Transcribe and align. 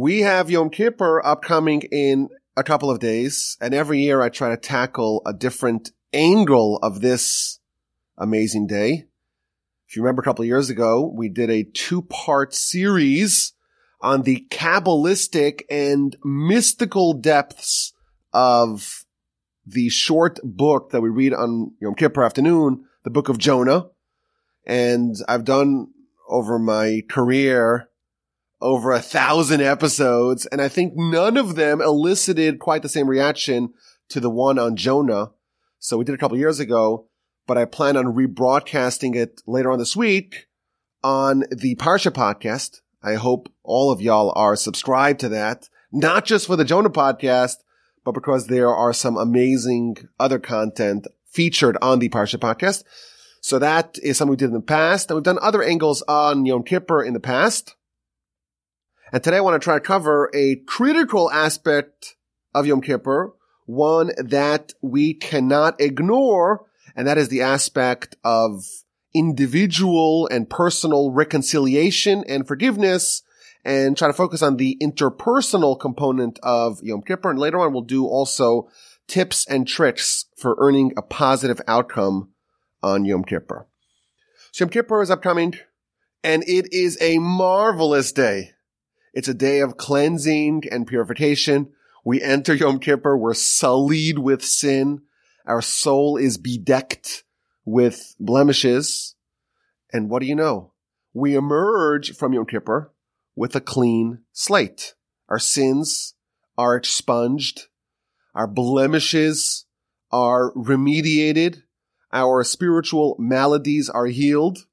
We 0.00 0.20
have 0.20 0.48
Yom 0.48 0.70
Kippur 0.70 1.20
upcoming 1.26 1.82
in 1.90 2.28
a 2.56 2.62
couple 2.62 2.88
of 2.88 3.00
days, 3.00 3.56
and 3.60 3.74
every 3.74 3.98
year 3.98 4.22
I 4.22 4.28
try 4.28 4.50
to 4.50 4.56
tackle 4.56 5.22
a 5.26 5.32
different 5.32 5.90
angle 6.12 6.78
of 6.84 7.00
this 7.00 7.58
amazing 8.16 8.68
day. 8.68 9.06
If 9.88 9.96
you 9.96 10.02
remember 10.02 10.22
a 10.22 10.24
couple 10.24 10.44
of 10.44 10.46
years 10.46 10.70
ago, 10.70 11.12
we 11.12 11.28
did 11.28 11.50
a 11.50 11.64
two 11.64 12.02
part 12.02 12.54
series 12.54 13.54
on 14.00 14.22
the 14.22 14.46
Kabbalistic 14.50 15.62
and 15.68 16.16
mystical 16.22 17.12
depths 17.14 17.92
of 18.32 19.04
the 19.66 19.88
short 19.88 20.38
book 20.44 20.90
that 20.90 21.00
we 21.00 21.08
read 21.08 21.34
on 21.34 21.72
Yom 21.80 21.96
Kippur 21.96 22.22
afternoon, 22.22 22.84
the 23.02 23.10
book 23.10 23.28
of 23.28 23.38
Jonah. 23.38 23.86
And 24.64 25.16
I've 25.26 25.44
done 25.44 25.88
over 26.28 26.60
my 26.60 27.02
career 27.08 27.87
over 28.60 28.92
a 28.92 29.00
thousand 29.00 29.60
episodes, 29.60 30.46
and 30.46 30.60
I 30.60 30.68
think 30.68 30.94
none 30.96 31.36
of 31.36 31.54
them 31.54 31.80
elicited 31.80 32.58
quite 32.58 32.82
the 32.82 32.88
same 32.88 33.08
reaction 33.08 33.72
to 34.08 34.20
the 34.20 34.30
one 34.30 34.58
on 34.58 34.76
Jonah. 34.76 35.30
So 35.78 35.96
we 35.96 36.04
did 36.04 36.14
a 36.14 36.18
couple 36.18 36.38
years 36.38 36.58
ago, 36.60 37.06
but 37.46 37.56
I 37.56 37.64
plan 37.64 37.96
on 37.96 38.14
rebroadcasting 38.14 39.14
it 39.14 39.42
later 39.46 39.70
on 39.70 39.78
this 39.78 39.96
week 39.96 40.46
on 41.04 41.44
the 41.50 41.76
Parsha 41.76 42.10
podcast. 42.10 42.80
I 43.02 43.14
hope 43.14 43.52
all 43.62 43.92
of 43.92 44.00
y'all 44.00 44.32
are 44.34 44.56
subscribed 44.56 45.20
to 45.20 45.28
that, 45.28 45.68
not 45.92 46.24
just 46.24 46.46
for 46.46 46.56
the 46.56 46.64
Jonah 46.64 46.90
podcast, 46.90 47.56
but 48.04 48.12
because 48.12 48.46
there 48.46 48.74
are 48.74 48.92
some 48.92 49.16
amazing 49.16 49.96
other 50.18 50.38
content 50.38 51.06
featured 51.30 51.76
on 51.80 52.00
the 52.00 52.08
Parsha 52.08 52.36
podcast. 52.36 52.82
So 53.40 53.58
that 53.60 53.98
is 54.02 54.16
something 54.16 54.30
we 54.30 54.36
did 54.36 54.48
in 54.48 54.54
the 54.54 54.60
past. 54.60 55.10
And 55.10 55.16
we've 55.16 55.24
done 55.24 55.38
other 55.40 55.62
angles 55.62 56.02
on 56.08 56.44
Yom 56.44 56.64
Kippur 56.64 57.04
in 57.04 57.14
the 57.14 57.20
past. 57.20 57.76
And 59.10 59.24
today 59.24 59.38
I 59.38 59.40
want 59.40 59.60
to 59.60 59.64
try 59.64 59.74
to 59.74 59.80
cover 59.80 60.30
a 60.34 60.56
critical 60.66 61.30
aspect 61.30 62.16
of 62.54 62.66
Yom 62.66 62.82
Kippur, 62.82 63.32
one 63.64 64.12
that 64.18 64.74
we 64.82 65.14
cannot 65.14 65.80
ignore, 65.80 66.66
and 66.94 67.08
that 67.08 67.16
is 67.16 67.28
the 67.28 67.40
aspect 67.40 68.16
of 68.22 68.64
individual 69.14 70.28
and 70.30 70.50
personal 70.50 71.10
reconciliation 71.10 72.22
and 72.28 72.46
forgiveness, 72.46 73.22
and 73.64 73.96
try 73.96 74.08
to 74.08 74.14
focus 74.14 74.42
on 74.42 74.58
the 74.58 74.76
interpersonal 74.82 75.78
component 75.78 76.38
of 76.42 76.82
Yom 76.82 77.00
Kippur. 77.00 77.30
And 77.30 77.38
later 77.38 77.60
on, 77.60 77.72
we'll 77.72 77.82
do 77.82 78.06
also 78.06 78.68
tips 79.06 79.46
and 79.48 79.66
tricks 79.66 80.26
for 80.36 80.54
earning 80.58 80.92
a 80.98 81.02
positive 81.02 81.62
outcome 81.66 82.32
on 82.82 83.06
Yom 83.06 83.24
Kippur. 83.24 83.66
So 84.52 84.64
Yom 84.64 84.70
Kippur 84.70 85.00
is 85.00 85.10
upcoming, 85.10 85.54
and 86.22 86.42
it 86.46 86.74
is 86.74 86.98
a 87.00 87.16
marvelous 87.18 88.12
day. 88.12 88.52
It's 89.14 89.28
a 89.28 89.34
day 89.34 89.60
of 89.60 89.76
cleansing 89.76 90.64
and 90.70 90.86
purification. 90.86 91.72
We 92.04 92.22
enter 92.22 92.54
Yom 92.54 92.78
Kippur, 92.78 93.16
we're 93.16 93.34
sullied 93.34 94.18
with 94.18 94.44
sin. 94.44 95.02
Our 95.46 95.62
soul 95.62 96.16
is 96.16 96.38
bedecked 96.38 97.24
with 97.64 98.14
blemishes. 98.20 99.14
And 99.92 100.10
what 100.10 100.20
do 100.20 100.26
you 100.26 100.34
know? 100.34 100.72
We 101.12 101.34
emerge 101.34 102.14
from 102.16 102.32
Yom 102.32 102.46
Kippur 102.46 102.92
with 103.34 103.56
a 103.56 103.60
clean 103.60 104.20
slate. 104.32 104.94
Our 105.28 105.38
sins 105.38 106.14
are 106.56 106.76
expunged. 106.76 107.66
Our 108.34 108.46
blemishes 108.46 109.66
are 110.10 110.52
remediated. 110.54 111.62
Our 112.12 112.44
spiritual 112.44 113.16
maladies 113.18 113.88
are 113.88 114.06
healed. 114.06 114.66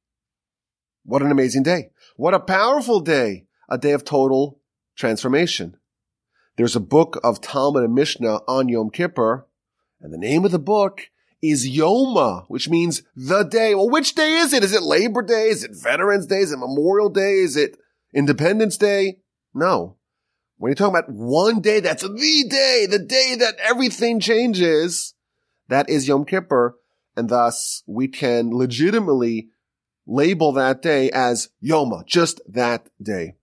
What 1.03 1.21
an 1.21 1.31
amazing 1.31 1.63
day. 1.63 1.89
What 2.15 2.33
a 2.33 2.39
powerful 2.39 2.99
day 2.99 3.45
a 3.69 3.77
day 3.77 3.91
of 3.91 4.03
total 4.03 4.59
transformation. 4.95 5.77
There's 6.57 6.75
a 6.75 6.81
book 6.81 7.19
of 7.23 7.41
Talmud 7.41 7.83
and 7.83 7.93
Mishnah 7.93 8.39
on 8.47 8.69
Yom 8.69 8.89
Kippur, 8.89 9.47
and 10.01 10.13
the 10.13 10.17
name 10.17 10.45
of 10.45 10.51
the 10.51 10.59
book 10.59 11.09
is 11.41 11.69
Yoma, 11.69 12.45
which 12.47 12.69
means 12.69 13.03
the 13.15 13.43
day. 13.43 13.75
Well, 13.75 13.89
which 13.89 14.15
day 14.15 14.35
is 14.35 14.53
it? 14.53 14.63
Is 14.63 14.73
it 14.73 14.83
Labor 14.83 15.21
Day? 15.21 15.49
Is 15.49 15.63
it 15.63 15.71
Veterans 15.73 16.25
Day? 16.25 16.39
Is 16.39 16.51
it 16.51 16.57
Memorial 16.57 17.09
Day? 17.09 17.39
Is 17.39 17.55
it 17.55 17.77
Independence 18.13 18.77
Day? 18.77 19.19
No. 19.53 19.97
When 20.57 20.69
you're 20.69 20.75
talking 20.75 20.95
about 20.95 21.11
one 21.11 21.59
day, 21.59 21.81
that's 21.81 22.03
the 22.03 22.47
day, 22.49 22.87
the 22.89 22.99
day 22.99 23.35
that 23.39 23.55
everything 23.59 24.19
changes, 24.19 25.13
that 25.67 25.89
is 25.89 26.07
Yom 26.07 26.25
Kippur, 26.25 26.77
and 27.17 27.29
thus 27.29 27.83
we 27.85 28.07
can 28.07 28.51
legitimately 28.51 29.49
label 30.07 30.53
that 30.53 30.81
day 30.81 31.11
as 31.11 31.49
Yoma, 31.63 32.05
just 32.05 32.39
that 32.47 32.89
day. 33.01 33.35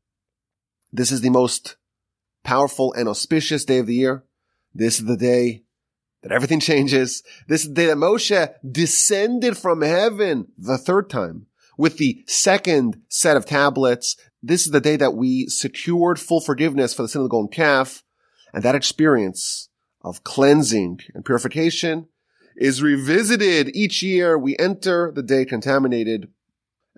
This 0.93 1.11
is 1.11 1.23
the 1.23 1.31
most 1.31 1.77
powerful 2.45 2.93
and 2.93 3.09
auspicious 3.09 3.65
day 3.65 3.79
of 3.79 3.87
the 3.87 3.95
year. 3.95 4.25
This 4.75 4.99
is 4.99 5.07
the 5.07 5.17
day 5.17 5.65
that 6.23 6.33
everything 6.33 6.61
changes. 6.73 7.23
This 7.49 7.63
is 7.63 7.69
the 7.69 7.75
day 7.75 7.87
that 7.87 7.97
Moshe 7.97 8.55
descended 8.71 9.57
from 9.57 9.83
heaven 9.83 10.49
the 10.59 10.79
third 10.79 11.09
time 11.09 11.47
with 11.79 11.97
the 11.97 12.23
second 12.27 13.01
set 13.09 13.37
of 13.37 13.47
tablets. 13.47 14.17
This 14.43 14.67
is 14.67 14.73
the 14.73 14.81
day 14.81 14.97
that 14.97 15.15
we 15.15 15.47
secured 15.47 16.21
full 16.21 16.41
forgiveness 16.41 16.93
for 16.93 17.03
the 17.03 17.09
sin 17.09 17.21
of 17.21 17.25
the 17.25 17.31
golden 17.31 17.51
calf. 17.51 18.03
And 18.53 18.63
that 18.63 18.75
experience 18.75 19.71
of 20.03 20.25
cleansing 20.25 21.01
and 21.15 21.25
purification 21.25 22.09
is 22.57 22.83
revisited 22.83 23.75
each 23.75 24.03
year. 24.03 24.39
We 24.39 24.57
enter 24.59 25.11
the 25.15 25.23
day 25.23 25.47
contaminated 25.47 26.29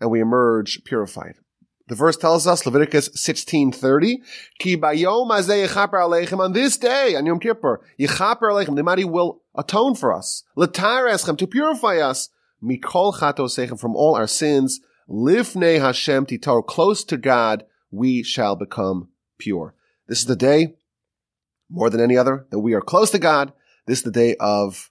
and 0.00 0.10
we 0.10 0.20
emerge 0.20 0.82
purified. 0.84 1.36
The 1.86 1.94
verse 1.94 2.16
tells 2.16 2.46
us, 2.46 2.64
Leviticus 2.64 3.10
16:30, 3.10 4.22
Ki 4.58 4.76
bayom 4.76 5.28
aleichem, 5.28 6.38
on 6.38 6.52
this 6.54 6.78
day, 6.78 7.14
on 7.14 7.26
Yom 7.26 7.38
Kippur, 7.38 7.80
yichaper 8.00 8.40
aleichem, 8.40 8.74
the 8.74 8.80
Almighty 8.80 9.04
will 9.04 9.42
atone 9.54 9.94
for 9.94 10.12
us, 10.12 10.44
letar 10.56 11.06
eschem, 11.12 11.36
to 11.36 11.46
purify 11.46 11.98
us, 11.98 12.30
mikol 12.62 13.18
chato 13.18 13.44
chatosechem, 13.44 13.78
from 13.78 13.94
all 13.94 14.14
our 14.14 14.26
sins, 14.26 14.80
lifnei 15.10 15.78
Hashem 15.78 16.24
titor, 16.24 16.66
close 16.66 17.04
to 17.04 17.18
God, 17.18 17.64
we 17.90 18.22
shall 18.22 18.56
become 18.56 19.10
pure. 19.38 19.74
This 20.08 20.20
is 20.20 20.26
the 20.26 20.36
day, 20.36 20.76
more 21.68 21.90
than 21.90 22.00
any 22.00 22.16
other, 22.16 22.46
that 22.50 22.60
we 22.60 22.72
are 22.72 22.80
close 22.80 23.10
to 23.10 23.18
God. 23.18 23.52
This 23.86 23.98
is 23.98 24.04
the 24.04 24.10
day 24.10 24.36
of 24.40 24.90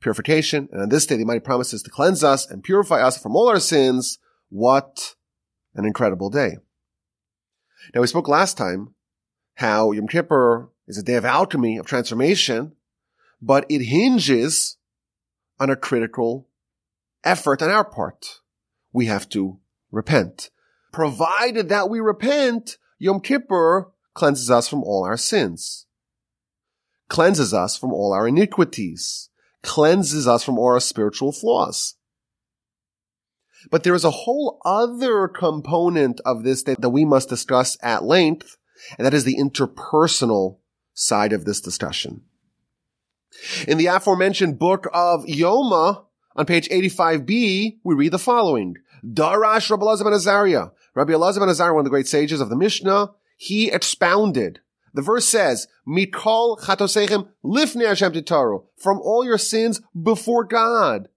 purification, 0.00 0.70
and 0.72 0.80
on 0.80 0.88
this 0.88 1.04
day, 1.04 1.16
the 1.16 1.24
Almighty 1.24 1.40
promises 1.40 1.82
to 1.82 1.90
cleanse 1.90 2.24
us 2.24 2.50
and 2.50 2.62
purify 2.62 3.02
us 3.02 3.18
from 3.18 3.36
all 3.36 3.50
our 3.50 3.60
sins. 3.60 4.18
What 4.48 5.16
an 5.74 5.84
incredible 5.84 6.30
day. 6.30 6.56
Now 7.94 8.00
we 8.00 8.06
spoke 8.06 8.28
last 8.28 8.56
time 8.56 8.94
how 9.54 9.92
Yom 9.92 10.08
Kippur 10.08 10.70
is 10.86 10.98
a 10.98 11.02
day 11.02 11.14
of 11.14 11.24
alchemy, 11.24 11.76
of 11.78 11.86
transformation, 11.86 12.72
but 13.40 13.66
it 13.68 13.82
hinges 13.82 14.76
on 15.58 15.70
a 15.70 15.76
critical 15.76 16.48
effort 17.24 17.62
on 17.62 17.70
our 17.70 17.84
part. 17.84 18.40
We 18.92 19.06
have 19.06 19.28
to 19.30 19.58
repent. 19.90 20.50
Provided 20.92 21.68
that 21.68 21.88
we 21.88 22.00
repent, 22.00 22.76
Yom 22.98 23.20
Kippur 23.20 23.92
cleanses 24.14 24.50
us 24.50 24.68
from 24.68 24.82
all 24.82 25.04
our 25.04 25.16
sins, 25.16 25.86
cleanses 27.08 27.54
us 27.54 27.76
from 27.76 27.92
all 27.92 28.12
our 28.12 28.26
iniquities, 28.26 29.28
cleanses 29.62 30.26
us 30.26 30.42
from 30.42 30.58
all 30.58 30.66
our 30.66 30.80
spiritual 30.80 31.32
flaws. 31.32 31.94
But 33.70 33.82
there 33.82 33.94
is 33.94 34.04
a 34.04 34.10
whole 34.10 34.60
other 34.64 35.28
component 35.28 36.20
of 36.24 36.44
this 36.44 36.62
that, 36.62 36.80
that 36.80 36.90
we 36.90 37.04
must 37.04 37.28
discuss 37.28 37.76
at 37.82 38.04
length, 38.04 38.56
and 38.96 39.04
that 39.04 39.14
is 39.14 39.24
the 39.24 39.36
interpersonal 39.36 40.58
side 40.94 41.32
of 41.32 41.44
this 41.44 41.60
discussion. 41.60 42.22
In 43.68 43.78
the 43.78 43.86
aforementioned 43.86 44.58
book 44.58 44.86
of 44.92 45.24
Yoma, 45.24 46.04
on 46.36 46.46
page 46.46 46.68
85b, 46.68 47.78
we 47.84 47.94
read 47.94 48.12
the 48.12 48.18
following. 48.18 48.76
Darash 49.04 49.70
Rabbi 49.70 49.84
Elazar 49.84 50.04
ben 50.04 50.12
Azariah. 50.12 50.70
Rabbi 50.94 51.12
Elazar 51.12 51.40
ben 51.40 51.48
Azariah, 51.48 51.72
one 51.72 51.80
of 51.80 51.84
the 51.84 51.90
great 51.90 52.08
sages 52.08 52.40
of 52.40 52.48
the 52.48 52.56
Mishnah, 52.56 53.10
he 53.36 53.70
expounded. 53.70 54.60
The 54.92 55.02
verse 55.02 55.26
says, 55.26 55.68
Mikol 55.86 56.58
chatosechem 56.60 57.28
lifnei 57.44 57.86
Hashem 57.86 58.12
titaru. 58.12 58.64
From 58.76 59.00
all 59.00 59.24
your 59.24 59.38
sins 59.38 59.80
before 60.00 60.44
God, 60.44 61.08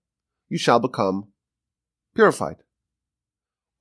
you 0.47 0.57
shall 0.57 0.79
become 0.79 1.32
purified. 2.13 2.57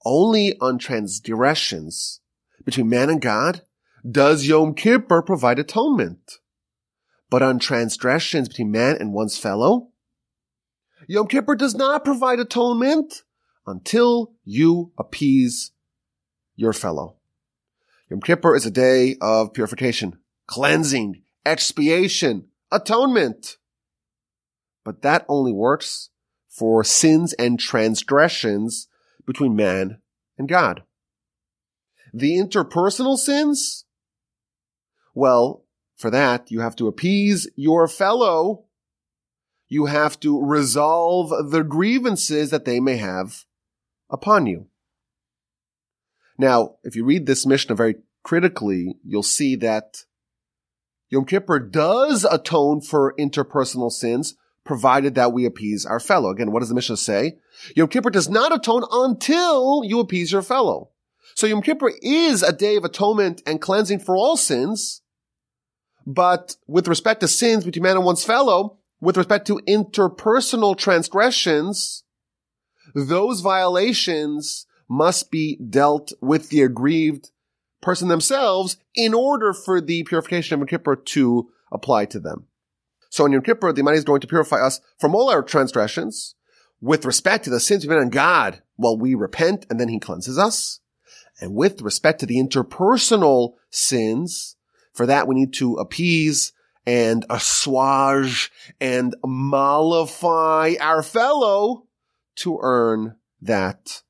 Only 0.05 0.57
on 0.61 0.79
transgressions 0.79 2.21
between 2.65 2.89
man 2.89 3.11
and 3.11 3.21
God 3.21 3.63
does 4.09 4.47
Yom 4.47 4.75
Kippur 4.75 5.23
provide 5.23 5.59
atonement. 5.59 6.39
But 7.31 7.43
on 7.43 7.59
transgressions 7.59 8.49
between 8.49 8.71
man 8.71 8.97
and 8.99 9.13
one's 9.13 9.39
fellow, 9.39 9.91
Yom 11.09 11.29
Kippur 11.29 11.55
does 11.55 11.75
not 11.75 12.05
provide 12.05 12.41
atonement 12.41 13.23
until 13.67 14.33
you 14.45 14.93
appease 14.99 15.73
your 16.57 16.73
fellow. 16.73 17.17
Yom 18.11 18.21
Kippur 18.21 18.55
is 18.55 18.67
a 18.67 18.71
day 18.71 19.17
of 19.21 19.55
purification, 19.55 20.19
cleansing, 20.47 21.23
expiation, 21.47 22.49
atonement. 22.71 23.57
But 24.85 25.03
that 25.03 25.25
only 25.29 25.53
works 25.53 26.11
for 26.53 26.85
sins 26.85 27.33
and 27.35 27.59
transgressions 27.59 28.87
between 29.27 29.57
man 29.57 29.99
and 30.37 30.49
God. 30.49 30.83
The 32.13 32.37
interpersonal 32.37 33.17
sins, 33.17 33.87
Well, 35.15 35.65
for 35.97 36.11
that, 36.11 36.51
you 36.51 36.61
have 36.61 36.77
to 36.77 36.89
appease 36.89 37.49
your 37.57 37.89
fellow. 37.89 38.67
You 39.69 39.87
have 39.87 40.21
to 40.21 40.45
resolve 40.45 41.51
the 41.51 41.63
grievances 41.63 42.51
that 42.51 42.67
they 42.67 42.81
may 42.81 42.99
have 42.99 43.45
upon 44.11 44.47
you. 44.47 44.67
Now, 46.37 46.77
if 46.83 46.97
you 46.97 47.05
read 47.05 47.25
this 47.27 47.47
Mishnah 47.47 47.75
very 47.75 47.97
critically, 48.23 48.97
you'll 49.05 49.23
see 49.23 49.57
that 49.57 50.05
Yom 51.09 51.25
Kippur 51.25 51.61
does 51.61 52.25
atone 52.25 52.81
for 52.81 53.15
interpersonal 53.19 53.91
sins, 53.91 54.35
provided 54.65 55.15
that 55.15 55.33
we 55.33 55.45
appease 55.45 55.85
our 55.85 56.01
fellow. 56.01 56.31
Again, 56.31 56.53
what 56.53 56.61
does 56.61 56.69
the 56.69 56.75
Mishnah 56.75 56.97
say? 56.97 57.39
Yom 57.75 57.89
Kippur 57.89 58.11
does 58.11 58.29
not 58.29 58.55
atone 58.55 58.85
until 58.91 59.83
you 59.85 60.01
appease 60.01 60.33
your 60.33 60.43
fellow. 60.43 60.91
So 61.35 61.47
Yom 61.47 61.63
Kippur 61.63 61.93
is 62.01 62.43
a 62.43 62.53
day 62.53 62.77
of 62.77 62.85
atonement 62.85 63.43
and 63.47 63.61
cleansing 63.61 64.01
for 64.01 64.17
all 64.17 64.37
sins, 64.37 65.03
but 66.07 66.57
with 66.67 66.89
respect 66.89 67.21
to 67.21 67.29
sins 67.29 67.65
between 67.65 67.83
man 67.83 67.97
and 67.97 68.05
one's 68.05 68.25
fellow, 68.25 68.79
with 69.01 69.17
respect 69.17 69.47
to 69.49 69.61
interpersonal 69.67 70.77
transgressions, 70.77 72.05
those 72.95 73.41
violations 73.41 74.67
must 74.89 75.31
be 75.31 75.57
dealt 75.57 76.13
with 76.21 76.51
the 76.51 76.63
aggrieved 76.63 77.31
person 77.81 78.09
themselves 78.09 78.77
in 78.95 79.15
order 79.15 79.53
for 79.53 79.81
the 79.81 80.05
purification 80.05 80.55
of 80.55 80.61
Yom 80.61 80.67
Kippur 80.67 80.97
to 80.97 81.51
apply 81.73 82.05
to 82.07 82.21
them. 82.21 82.47
So 83.13 83.27
in 83.27 83.33
Yom 83.33 83.43
Kippur, 83.43 83.75
the 83.75 83.83
Almighty 83.83 83.99
is 83.99 84.05
going 84.05 84.23
to 84.23 84.27
purify 84.27 84.57
us 84.57 84.81
from 84.99 85.15
all 85.15 85.29
our 85.29 85.43
transgressions 85.43 86.35
with 86.81 87.05
respect 87.05 87.45
to 87.45 87.51
the 87.51 87.61
sins 87.61 87.85
we've 87.85 87.91
done 87.91 88.05
on 88.05 88.09
God. 88.09 88.63
while 88.77 88.97
we 88.97 89.15
repent 89.15 89.67
and 89.69 89.79
then 89.79 89.89
He 89.89 90.01
cleanses 90.01 90.39
us. 90.39 90.81
And 91.39 91.55
with 91.55 91.83
respect 91.83 92.21
to 92.21 92.27
the 92.27 92.43
interpersonal 92.43 93.57
sins, 93.69 94.57
for 94.95 95.05
that 95.05 95.29
we 95.29 95.35
need 95.35 95.53
to 95.55 95.75
appease 95.75 96.55
and 96.87 97.27
assuage 97.29 98.51
and 98.81 99.15
mollify 99.23 100.73
our 100.81 101.03
fellow 101.03 101.85
to 102.37 102.59
earn 102.63 103.17
that 103.43 104.03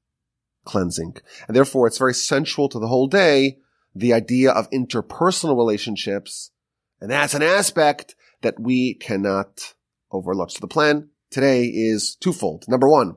cleansing. 0.65 1.17
And 1.49 1.57
therefore 1.57 1.89
it's 1.89 1.99
very 1.99 2.15
central 2.15 2.69
to 2.69 2.79
the 2.79 2.87
whole 2.87 3.09
day, 3.09 3.59
the 3.97 4.13
idea 4.13 4.53
of 4.53 4.71
interpersonal 4.71 5.57
relationships. 5.57 6.53
And 7.01 7.11
that's 7.11 7.35
an 7.35 7.43
aspect 7.43 8.15
that 8.43 8.61
we 8.61 8.95
cannot 8.95 9.75
overlook. 10.11 10.51
So 10.51 10.59
the 10.61 10.69
plan 10.69 11.09
today 11.31 11.65
is 11.65 12.17
twofold. 12.17 12.65
Number 12.69 12.89
one, 12.89 13.17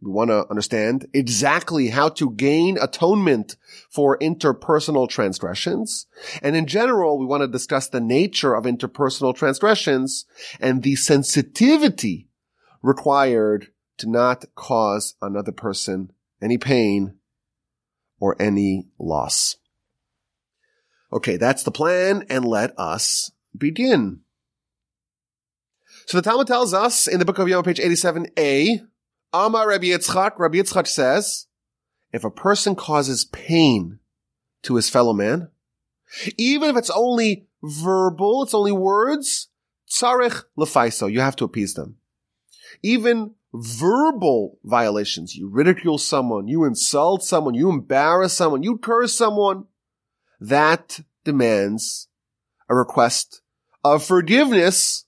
we 0.00 0.10
want 0.10 0.30
to 0.30 0.46
understand 0.50 1.06
exactly 1.14 1.88
how 1.88 2.10
to 2.10 2.30
gain 2.32 2.76
atonement 2.78 3.56
for 3.90 4.18
interpersonal 4.18 5.08
transgressions. 5.08 6.06
And 6.42 6.56
in 6.56 6.66
general, 6.66 7.18
we 7.18 7.24
want 7.24 7.42
to 7.42 7.48
discuss 7.48 7.88
the 7.88 8.00
nature 8.00 8.54
of 8.54 8.64
interpersonal 8.64 9.34
transgressions 9.34 10.26
and 10.60 10.82
the 10.82 10.96
sensitivity 10.96 12.28
required 12.82 13.68
to 13.98 14.10
not 14.10 14.44
cause 14.54 15.14
another 15.22 15.52
person 15.52 16.12
any 16.42 16.58
pain 16.58 17.14
or 18.20 18.36
any 18.40 18.88
loss. 18.98 19.56
Okay, 21.12 21.36
that's 21.36 21.62
the 21.62 21.70
plan, 21.70 22.24
and 22.28 22.44
let 22.44 22.78
us 22.78 23.30
begin. 23.56 24.20
So 26.06 26.18
the 26.18 26.22
Talmud 26.22 26.46
tells 26.46 26.74
us 26.74 27.06
in 27.06 27.18
the 27.18 27.24
book 27.24 27.38
of 27.38 27.48
Yom, 27.48 27.64
page 27.64 27.78
87a, 27.78 28.86
Amar 29.32 29.68
Rabbi 29.68 29.86
Yitzchak, 29.86 30.38
Rabbi 30.38 30.58
Yitzchak 30.58 30.86
says, 30.86 31.46
if 32.12 32.24
a 32.24 32.30
person 32.30 32.76
causes 32.76 33.24
pain 33.24 33.98
to 34.62 34.76
his 34.76 34.90
fellow 34.90 35.12
man, 35.12 35.48
even 36.36 36.70
if 36.70 36.76
it's 36.76 36.90
only 36.90 37.46
verbal, 37.62 38.42
it's 38.42 38.54
only 38.54 38.72
words, 38.72 39.48
tzarech 39.90 40.44
lefaiso, 40.58 41.10
you 41.10 41.20
have 41.20 41.36
to 41.36 41.44
appease 41.44 41.74
them. 41.74 41.96
Even 42.82 43.34
verbal 43.54 44.58
violations, 44.62 45.34
you 45.34 45.48
ridicule 45.48 45.98
someone, 45.98 46.48
you 46.48 46.64
insult 46.64 47.24
someone, 47.24 47.54
you 47.54 47.70
embarrass 47.70 48.34
someone, 48.34 48.62
you 48.62 48.76
curse 48.76 49.14
someone, 49.14 49.64
that 50.38 51.00
demands 51.24 52.08
a 52.68 52.74
request 52.74 53.40
of 53.82 54.04
forgiveness 54.04 55.03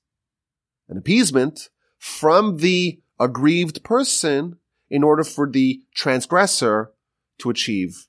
and 0.88 0.98
appeasement 0.98 1.68
from 1.98 2.58
the 2.58 3.00
aggrieved 3.18 3.82
person 3.82 4.58
in 4.88 5.02
order 5.02 5.24
for 5.24 5.50
the 5.50 5.82
transgressor 5.94 6.92
to 7.38 7.50
achieve 7.50 8.06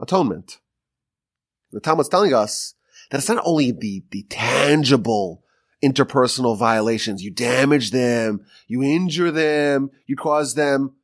atonement. 0.00 0.58
The 1.72 1.80
Talmud's 1.80 2.08
telling 2.08 2.34
us 2.34 2.74
that 3.10 3.18
it's 3.18 3.28
not 3.28 3.44
only 3.44 3.72
the, 3.72 4.04
the 4.10 4.24
tangible 4.28 5.42
interpersonal 5.82 6.58
violations. 6.58 7.22
You 7.22 7.30
damage 7.30 7.90
them, 7.90 8.44
you 8.66 8.82
injure 8.82 9.30
them, 9.30 9.90
you 10.06 10.16
cause 10.16 10.54
them 10.54 10.94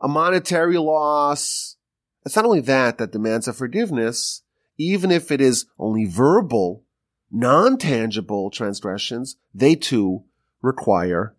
a 0.00 0.08
monetary 0.08 0.78
loss. 0.78 1.76
It's 2.24 2.36
not 2.36 2.44
only 2.44 2.60
that 2.60 2.98
that 2.98 3.12
demands 3.12 3.48
a 3.48 3.52
forgiveness, 3.52 4.42
even 4.76 5.10
if 5.10 5.30
it 5.30 5.40
is 5.40 5.66
only 5.78 6.06
verbal, 6.06 6.82
non-tangible 7.30 8.50
transgressions, 8.50 9.36
they 9.54 9.74
too 9.74 10.24
require 10.64 11.36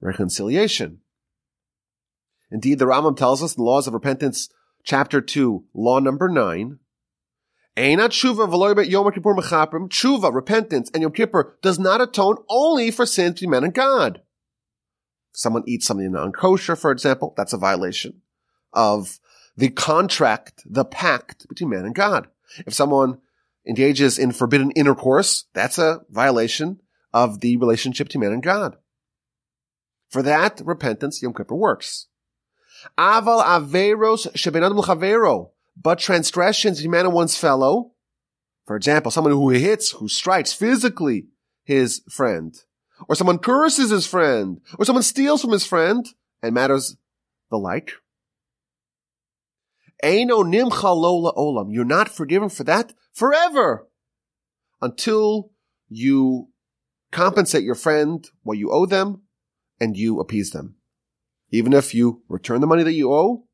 reconciliation. 0.00 1.00
Indeed, 2.50 2.78
the 2.78 2.84
Rambam 2.84 3.16
tells 3.16 3.42
us 3.42 3.56
in 3.56 3.62
the 3.62 3.68
Laws 3.68 3.86
of 3.86 3.94
Repentance, 3.94 4.48
chapter 4.82 5.20
2, 5.20 5.64
law 5.74 5.98
number 5.98 6.28
9, 6.28 6.78
Einat 7.76 8.10
tshuva 8.10 8.88
Yom 8.88 9.10
Kippur 9.10 9.34
mechaprim. 9.34 9.88
Tshuva, 9.88 10.32
repentance, 10.32 10.90
and 10.94 11.02
Yom 11.02 11.12
Kippur 11.12 11.58
does 11.62 11.78
not 11.78 12.00
atone 12.00 12.36
only 12.48 12.90
for 12.90 13.04
sins 13.04 13.34
between 13.34 13.50
man 13.50 13.64
and 13.64 13.74
God. 13.74 14.20
If 15.32 15.40
someone 15.40 15.64
eats 15.66 15.86
something 15.86 16.12
non-kosher, 16.12 16.76
for 16.76 16.92
example, 16.92 17.34
that's 17.36 17.52
a 17.52 17.58
violation 17.58 18.22
of 18.72 19.18
the 19.56 19.70
contract, 19.70 20.62
the 20.64 20.84
pact 20.84 21.48
between 21.48 21.70
man 21.70 21.84
and 21.84 21.94
God. 21.94 22.28
If 22.66 22.74
someone 22.74 23.18
engages 23.66 24.18
in 24.18 24.30
forbidden 24.30 24.70
intercourse, 24.72 25.46
that's 25.54 25.78
a 25.78 26.02
violation 26.10 26.80
of 27.14 27.40
the 27.40 27.56
relationship 27.56 28.08
between 28.08 28.22
man 28.22 28.32
and 28.32 28.42
God. 28.42 28.76
For 30.10 30.20
that, 30.22 30.60
repentance, 30.64 31.22
Yom 31.22 31.32
Kippur 31.32 31.54
works. 31.54 32.08
Aval 32.98 33.42
averos. 33.42 34.26
But 35.76 35.98
transgressions 35.98 36.78
between 36.78 36.90
man 36.90 37.06
and 37.06 37.14
one's 37.14 37.38
fellow, 37.38 37.92
for 38.66 38.76
example, 38.76 39.10
someone 39.10 39.32
who 39.32 39.48
hits, 39.50 39.92
who 39.92 40.08
strikes 40.08 40.52
physically 40.52 41.26
his 41.64 42.02
friend, 42.10 42.54
or 43.08 43.14
someone 43.14 43.38
curses 43.38 43.90
his 43.90 44.06
friend, 44.06 44.60
or 44.78 44.84
someone 44.84 45.02
steals 45.02 45.40
from 45.40 45.52
his 45.52 45.66
friend, 45.66 46.06
and 46.42 46.54
matters 46.54 46.96
the 47.50 47.56
like. 47.56 47.92
Eino 50.02 50.44
nimcha 50.44 50.94
lola 50.94 51.32
olam. 51.34 51.72
You're 51.72 51.84
not 51.84 52.08
forgiven 52.08 52.48
for 52.48 52.64
that 52.64 52.92
forever 53.12 53.86
until 54.82 55.50
you 55.88 56.48
compensate 57.14 57.62
your 57.62 57.74
friend 57.76 58.28
what 58.42 58.58
you 58.58 58.70
owe 58.70 58.86
them 58.86 59.22
and 59.80 59.96
you 59.96 60.20
appease 60.20 60.50
them. 60.50 60.74
Even 61.50 61.72
if 61.72 61.94
you 61.94 62.22
return 62.28 62.60
the 62.60 62.66
money 62.66 62.82
that 62.82 62.92
you 62.92 63.12
owe, 63.12 63.46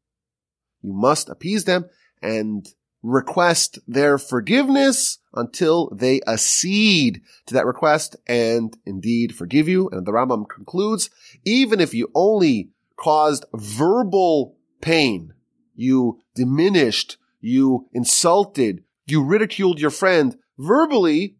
you 0.82 0.92
must 0.92 1.28
appease 1.28 1.64
them 1.64 1.84
and 2.22 2.66
request 3.02 3.78
their 3.86 4.18
forgiveness 4.18 5.18
until 5.34 5.90
they 5.90 6.20
accede 6.26 7.20
to 7.46 7.54
that 7.54 7.66
request 7.66 8.16
and 8.26 8.76
indeed 8.84 9.34
forgive 9.34 9.68
you. 9.68 9.88
And 9.90 10.06
the 10.06 10.12
Rambam 10.12 10.48
concludes, 10.48 11.10
even 11.44 11.80
if 11.80 11.94
you 11.94 12.10
only 12.14 12.70
caused 12.96 13.44
verbal 13.54 14.56
pain, 14.80 15.34
you 15.74 16.20
diminished, 16.34 17.18
you 17.40 17.88
insulted, 17.92 18.84
you 19.06 19.22
ridiculed 19.22 19.80
your 19.80 19.90
friend 19.90 20.36
verbally, 20.58 21.36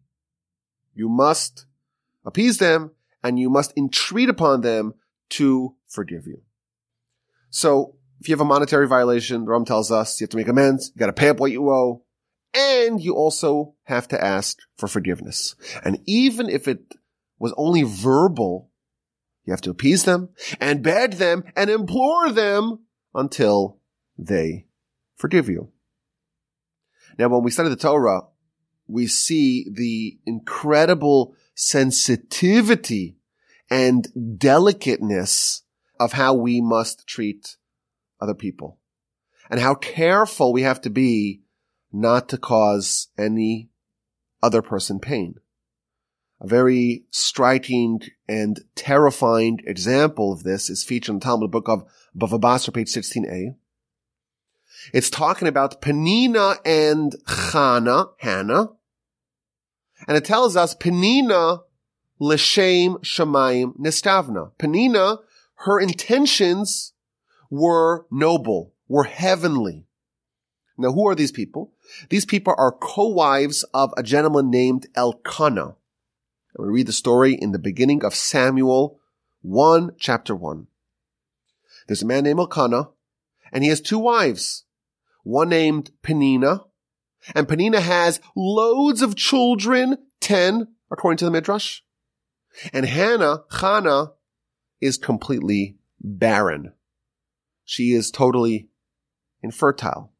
you 0.93 1.09
must 1.09 1.65
appease 2.25 2.57
them 2.57 2.91
and 3.23 3.39
you 3.39 3.49
must 3.49 3.73
entreat 3.77 4.29
upon 4.29 4.61
them 4.61 4.93
to 5.29 5.75
forgive 5.87 6.27
you. 6.27 6.41
So 7.49 7.95
if 8.19 8.27
you 8.27 8.33
have 8.33 8.41
a 8.41 8.45
monetary 8.45 8.87
violation, 8.87 9.45
the 9.45 9.51
Ram 9.51 9.65
tells 9.65 9.91
us 9.91 10.19
you 10.19 10.25
have 10.25 10.31
to 10.31 10.37
make 10.37 10.47
amends, 10.47 10.91
you 10.93 10.99
gotta 10.99 11.13
pay 11.13 11.29
up 11.29 11.39
what 11.39 11.51
you 11.51 11.69
owe, 11.69 12.03
and 12.53 13.01
you 13.01 13.15
also 13.15 13.75
have 13.83 14.07
to 14.09 14.23
ask 14.23 14.57
for 14.77 14.87
forgiveness. 14.87 15.55
And 15.83 15.99
even 16.05 16.49
if 16.49 16.67
it 16.67 16.95
was 17.39 17.53
only 17.57 17.83
verbal, 17.83 18.69
you 19.45 19.53
have 19.53 19.61
to 19.61 19.71
appease 19.71 20.03
them 20.03 20.29
and 20.59 20.83
beg 20.83 21.13
them 21.13 21.43
and 21.55 21.69
implore 21.69 22.31
them 22.31 22.79
until 23.15 23.79
they 24.17 24.67
forgive 25.15 25.49
you. 25.49 25.71
Now, 27.17 27.29
when 27.29 27.43
we 27.43 27.51
study 27.51 27.69
the 27.69 27.75
Torah, 27.75 28.21
we 28.87 29.07
see 29.07 29.67
the 29.71 30.19
incredible 30.25 31.35
sensitivity 31.61 33.15
and 33.69 34.07
delicateness 34.39 35.61
of 35.99 36.13
how 36.13 36.33
we 36.33 36.59
must 36.59 37.05
treat 37.05 37.55
other 38.19 38.33
people 38.33 38.79
and 39.47 39.59
how 39.59 39.75
careful 39.75 40.51
we 40.51 40.63
have 40.63 40.81
to 40.81 40.89
be 40.89 41.41
not 41.93 42.27
to 42.27 42.37
cause 42.39 43.09
any 43.15 43.69
other 44.41 44.63
person 44.63 44.99
pain. 44.99 45.35
A 46.39 46.47
very 46.47 47.03
striking 47.11 48.01
and 48.27 48.59
terrifying 48.73 49.59
example 49.67 50.33
of 50.33 50.41
this 50.41 50.67
is 50.67 50.83
featured 50.83 51.13
in 51.13 51.19
the 51.19 51.25
Talmud 51.25 51.51
book 51.51 51.69
of 51.69 51.85
Bava 52.17 52.41
Basra, 52.41 52.73
page 52.73 52.91
16a. 52.91 53.55
It's 54.95 55.11
talking 55.11 55.47
about 55.47 55.79
Penina 55.79 56.57
and 56.65 57.15
Chana, 57.27 58.13
Hannah, 58.17 58.69
and 60.07 60.17
it 60.17 60.25
tells 60.25 60.55
us 60.55 60.75
Penina 60.75 61.61
l'shem 62.19 62.95
shamayim 62.97 63.77
nistavna. 63.77 64.51
Penina, 64.57 65.19
her 65.55 65.79
intentions 65.79 66.93
were 67.49 68.05
noble, 68.11 68.73
were 68.87 69.03
heavenly. 69.03 69.85
Now, 70.77 70.93
who 70.93 71.07
are 71.07 71.15
these 71.15 71.31
people? 71.31 71.73
These 72.09 72.25
people 72.25 72.55
are 72.57 72.71
co-wives 72.71 73.63
of 73.73 73.93
a 73.97 74.03
gentleman 74.03 74.49
named 74.49 74.87
Elkanah. 74.95 75.75
And 76.55 76.67
we 76.67 76.73
read 76.73 76.87
the 76.87 76.93
story 76.93 77.33
in 77.33 77.51
the 77.51 77.59
beginning 77.59 78.03
of 78.03 78.15
Samuel 78.15 78.99
1, 79.41 79.91
chapter 79.99 80.35
1. 80.35 80.67
There's 81.87 82.01
a 82.01 82.05
man 82.05 82.23
named 82.23 82.39
Elkanah, 82.39 82.89
and 83.51 83.63
he 83.63 83.69
has 83.69 83.81
two 83.81 83.99
wives. 83.99 84.63
One 85.23 85.49
named 85.49 85.91
Penina, 86.01 86.65
and 87.35 87.47
Penina 87.47 87.79
has 87.79 88.19
loads 88.35 89.01
of 89.01 89.15
children, 89.15 89.97
10, 90.21 90.67
according 90.89 91.17
to 91.17 91.25
the 91.25 91.31
Midrash. 91.31 91.81
And 92.73 92.85
Hannah, 92.85 93.43
Chana, 93.51 94.13
is 94.79 94.97
completely 94.97 95.77
barren. 95.99 96.73
She 97.63 97.93
is 97.93 98.11
totally 98.11 98.69
infertile. 99.41 100.11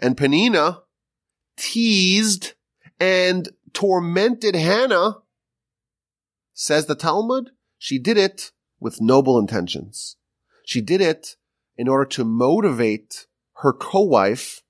And 0.00 0.16
Penina 0.16 0.82
teased 1.56 2.52
and 3.00 3.48
tormented 3.72 4.54
Hannah, 4.54 5.18
says 6.52 6.86
the 6.86 6.94
Talmud, 6.94 7.50
she 7.78 7.98
did 7.98 8.16
it 8.16 8.52
with 8.78 9.00
noble 9.00 9.38
intentions. 9.38 10.16
She 10.64 10.80
did 10.80 11.00
it 11.00 11.36
in 11.76 11.88
order 11.88 12.04
to 12.10 12.24
motivate 12.24 13.26
her 13.62 13.72
co-wife 13.72 14.61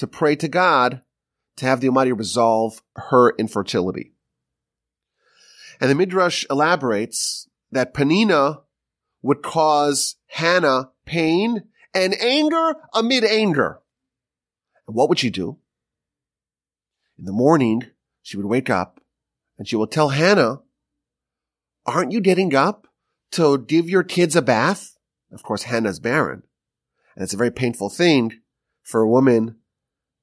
to 0.00 0.06
pray 0.06 0.34
to 0.34 0.48
God 0.48 1.02
to 1.58 1.66
have 1.66 1.80
the 1.80 1.88
Almighty 1.88 2.10
resolve 2.10 2.82
her 2.96 3.34
infertility. 3.36 4.14
And 5.78 5.90
the 5.90 5.94
Midrash 5.94 6.46
elaborates 6.48 7.48
that 7.70 7.92
Penina 7.92 8.62
would 9.20 9.42
cause 9.42 10.16
Hannah 10.28 10.90
pain 11.04 11.64
and 11.92 12.14
anger 12.14 12.76
amid 12.94 13.24
anger. 13.24 13.80
And 14.86 14.96
what 14.96 15.10
would 15.10 15.18
she 15.18 15.28
do? 15.28 15.58
In 17.18 17.26
the 17.26 17.32
morning, 17.32 17.82
she 18.22 18.38
would 18.38 18.46
wake 18.46 18.70
up 18.70 19.02
and 19.58 19.68
she 19.68 19.76
would 19.76 19.90
tell 19.90 20.08
Hannah, 20.08 20.60
aren't 21.84 22.12
you 22.12 22.22
getting 22.22 22.54
up 22.54 22.86
to 23.32 23.58
give 23.58 23.90
your 23.90 24.02
kids 24.02 24.34
a 24.34 24.40
bath? 24.40 24.96
Of 25.30 25.42
course, 25.42 25.64
Hannah's 25.64 26.00
barren. 26.00 26.42
And 27.14 27.22
it's 27.22 27.34
a 27.34 27.38
very 27.38 27.50
painful 27.50 27.90
thing 27.90 28.40
for 28.82 29.02
a 29.02 29.08
woman 29.08 29.56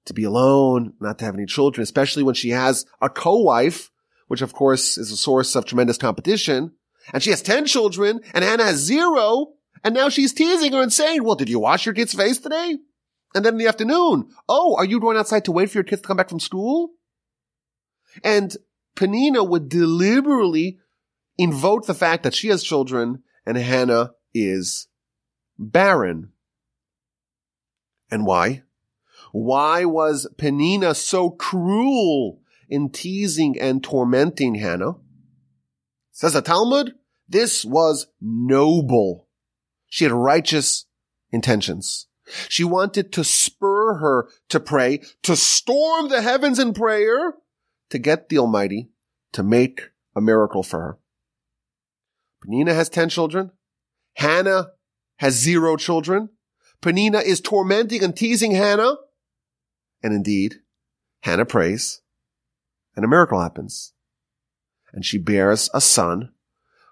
to 0.07 0.13
be 0.13 0.23
alone, 0.23 0.93
not 0.99 1.19
to 1.19 1.25
have 1.25 1.35
any 1.35 1.45
children, 1.45 1.83
especially 1.83 2.23
when 2.23 2.35
she 2.35 2.49
has 2.49 2.85
a 3.01 3.09
co-wife, 3.09 3.91
which 4.27 4.41
of 4.41 4.53
course 4.53 4.97
is 4.97 5.11
a 5.11 5.17
source 5.17 5.55
of 5.55 5.65
tremendous 5.65 5.97
competition. 5.97 6.73
And 7.13 7.23
she 7.23 7.29
has 7.29 7.41
10 7.41 7.65
children 7.65 8.19
and 8.33 8.43
Hannah 8.43 8.65
has 8.65 8.77
zero. 8.77 9.53
And 9.83 9.93
now 9.93 10.09
she's 10.09 10.33
teasing 10.33 10.73
her 10.73 10.81
and 10.81 10.91
saying, 10.91 11.23
well, 11.23 11.35
did 11.35 11.49
you 11.49 11.59
wash 11.59 11.85
your 11.85 11.95
kid's 11.95 12.13
face 12.13 12.39
today? 12.39 12.77
And 13.35 13.45
then 13.45 13.53
in 13.53 13.59
the 13.59 13.67
afternoon, 13.67 14.29
oh, 14.49 14.75
are 14.77 14.85
you 14.85 14.99
going 14.99 15.17
outside 15.17 15.45
to 15.45 15.51
wait 15.51 15.69
for 15.69 15.77
your 15.77 15.83
kids 15.83 16.01
to 16.01 16.07
come 16.07 16.17
back 16.17 16.29
from 16.29 16.39
school? 16.39 16.91
And 18.23 18.55
Penina 18.95 19.47
would 19.47 19.69
deliberately 19.69 20.79
invoke 21.37 21.85
the 21.85 21.93
fact 21.93 22.23
that 22.23 22.33
she 22.33 22.47
has 22.47 22.63
children 22.63 23.23
and 23.45 23.57
Hannah 23.57 24.11
is 24.33 24.87
barren. 25.57 26.31
And 28.09 28.25
why? 28.25 28.63
Why 29.31 29.85
was 29.85 30.27
Penina 30.37 30.95
so 30.95 31.29
cruel 31.29 32.41
in 32.69 32.89
teasing 32.89 33.59
and 33.59 33.83
tormenting 33.83 34.55
Hannah? 34.55 34.93
Says 36.11 36.33
the 36.33 36.41
Talmud, 36.41 36.93
this 37.29 37.63
was 37.65 38.07
noble. 38.21 39.27
She 39.87 40.03
had 40.03 40.13
righteous 40.13 40.85
intentions. 41.31 42.07
She 42.49 42.63
wanted 42.63 43.11
to 43.13 43.23
spur 43.23 43.95
her 43.95 44.27
to 44.49 44.59
pray, 44.59 45.01
to 45.23 45.35
storm 45.35 46.09
the 46.09 46.21
heavens 46.21 46.59
in 46.59 46.73
prayer, 46.73 47.33
to 47.89 47.99
get 47.99 48.29
the 48.29 48.37
Almighty 48.37 48.89
to 49.33 49.43
make 49.43 49.91
a 50.15 50.21
miracle 50.21 50.63
for 50.63 50.79
her. 50.79 50.99
Penina 52.45 52.73
has 52.73 52.89
10 52.89 53.09
children. 53.09 53.51
Hannah 54.15 54.71
has 55.17 55.35
zero 55.35 55.77
children. 55.77 56.29
Penina 56.81 57.23
is 57.23 57.41
tormenting 57.41 58.03
and 58.03 58.15
teasing 58.15 58.51
Hannah. 58.51 58.95
And 60.03 60.13
indeed, 60.13 60.55
Hannah 61.21 61.45
prays 61.45 62.01
and 62.95 63.05
a 63.05 63.07
miracle 63.07 63.41
happens. 63.41 63.93
And 64.91 65.05
she 65.05 65.17
bears 65.17 65.69
a 65.73 65.79
son 65.79 66.31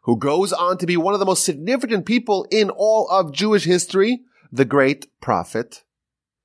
who 0.03 0.17
goes 0.17 0.53
on 0.53 0.77
to 0.77 0.85
be 0.85 0.95
one 0.95 1.15
of 1.15 1.19
the 1.19 1.25
most 1.25 1.43
significant 1.43 2.05
people 2.05 2.45
in 2.51 2.69
all 2.69 3.09
of 3.09 3.33
Jewish 3.33 3.65
history, 3.65 4.21
the 4.51 4.65
great 4.65 5.07
prophet 5.19 5.83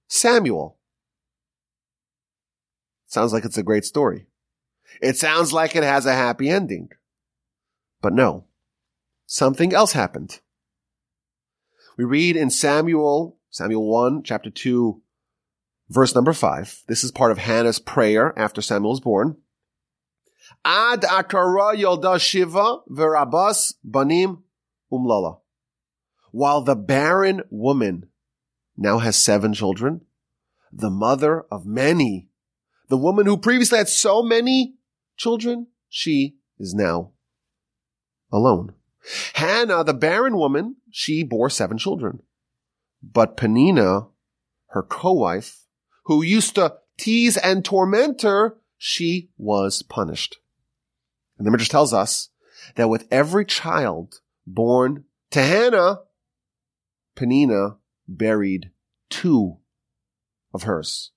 Samuel. 0.09 0.79
Sounds 3.07 3.33
like 3.33 3.45
it's 3.45 3.59
a 3.59 3.63
great 3.63 3.85
story. 3.85 4.27
It 5.03 5.17
sounds 5.17 5.53
like 5.53 5.77
it 5.77 5.83
has 5.83 6.07
a 6.07 6.15
happy 6.15 6.49
ending. 6.49 6.89
But 8.01 8.15
no, 8.15 8.47
something 9.27 9.75
else 9.75 9.93
happened. 9.93 10.41
We 11.97 12.05
read 12.05 12.35
in 12.35 12.51
Samuel, 12.51 13.37
Samuel 13.51 13.87
1, 13.87 14.23
chapter 14.23 14.49
2, 14.49 15.03
verse 15.91 16.15
number 16.15 16.33
5. 16.33 16.85
This 16.87 17.05
is 17.05 17.11
part 17.11 17.33
of 17.33 17.39
Hannah's 17.39 17.79
prayer 17.79 18.33
after 18.39 18.63
Samuel 18.63 18.95
is 18.95 19.01
born. 19.01 19.37
Ad 20.65 21.03
akara 21.03 21.77
yolda 21.77 22.21
shiva 22.21 22.79
verabas 22.89 23.75
banim 23.85 24.45
umlala. 24.93 25.41
While 26.33 26.63
the 26.63 26.77
barren 26.77 27.43
woman 27.51 28.09
now 28.77 28.99
has 28.99 29.17
seven 29.17 29.53
children, 29.53 30.03
the 30.73 30.91
mother 30.91 31.45
of 31.51 31.67
many, 31.67 32.29
the 32.89 32.97
woman 32.97 33.27
who 33.27 33.37
previously 33.37 33.79
had 33.79 33.89
so 33.89 34.23
many 34.23 34.77
children, 35.17 35.67
she 35.89 36.37
is 36.59 36.75
now 36.75 37.13
alone. 38.33 38.75
Hannah, 39.35 39.83
the 39.83 39.95
barren 39.95 40.37
woman, 40.37 40.77
she 40.91 41.25
bore 41.25 41.51
seven 41.51 41.79
children. 41.79 42.21
But 43.03 43.37
Penina, 43.37 44.11
her 44.69 44.83
co-wife, 44.83 45.65
who 46.11 46.23
used 46.23 46.57
to 46.57 46.75
tease 46.99 47.37
and 47.37 47.65
torment 47.65 48.23
her, 48.23 48.57
she 48.77 49.31
was 49.39 49.85
punished. 49.85 50.39
And 51.39 51.47
the 51.47 51.53
Midrash 51.53 51.69
tells 51.69 51.95
us 51.95 52.31
that 52.75 52.89
with 52.89 53.07
every 53.13 53.45
child 53.45 54.21
born 54.45 55.05
to 55.31 55.41
Hannah, 55.41 56.01
Penina 57.15 57.77
buried 58.09 58.73
two 59.09 59.59
of 60.53 60.65
hers. 60.65 61.13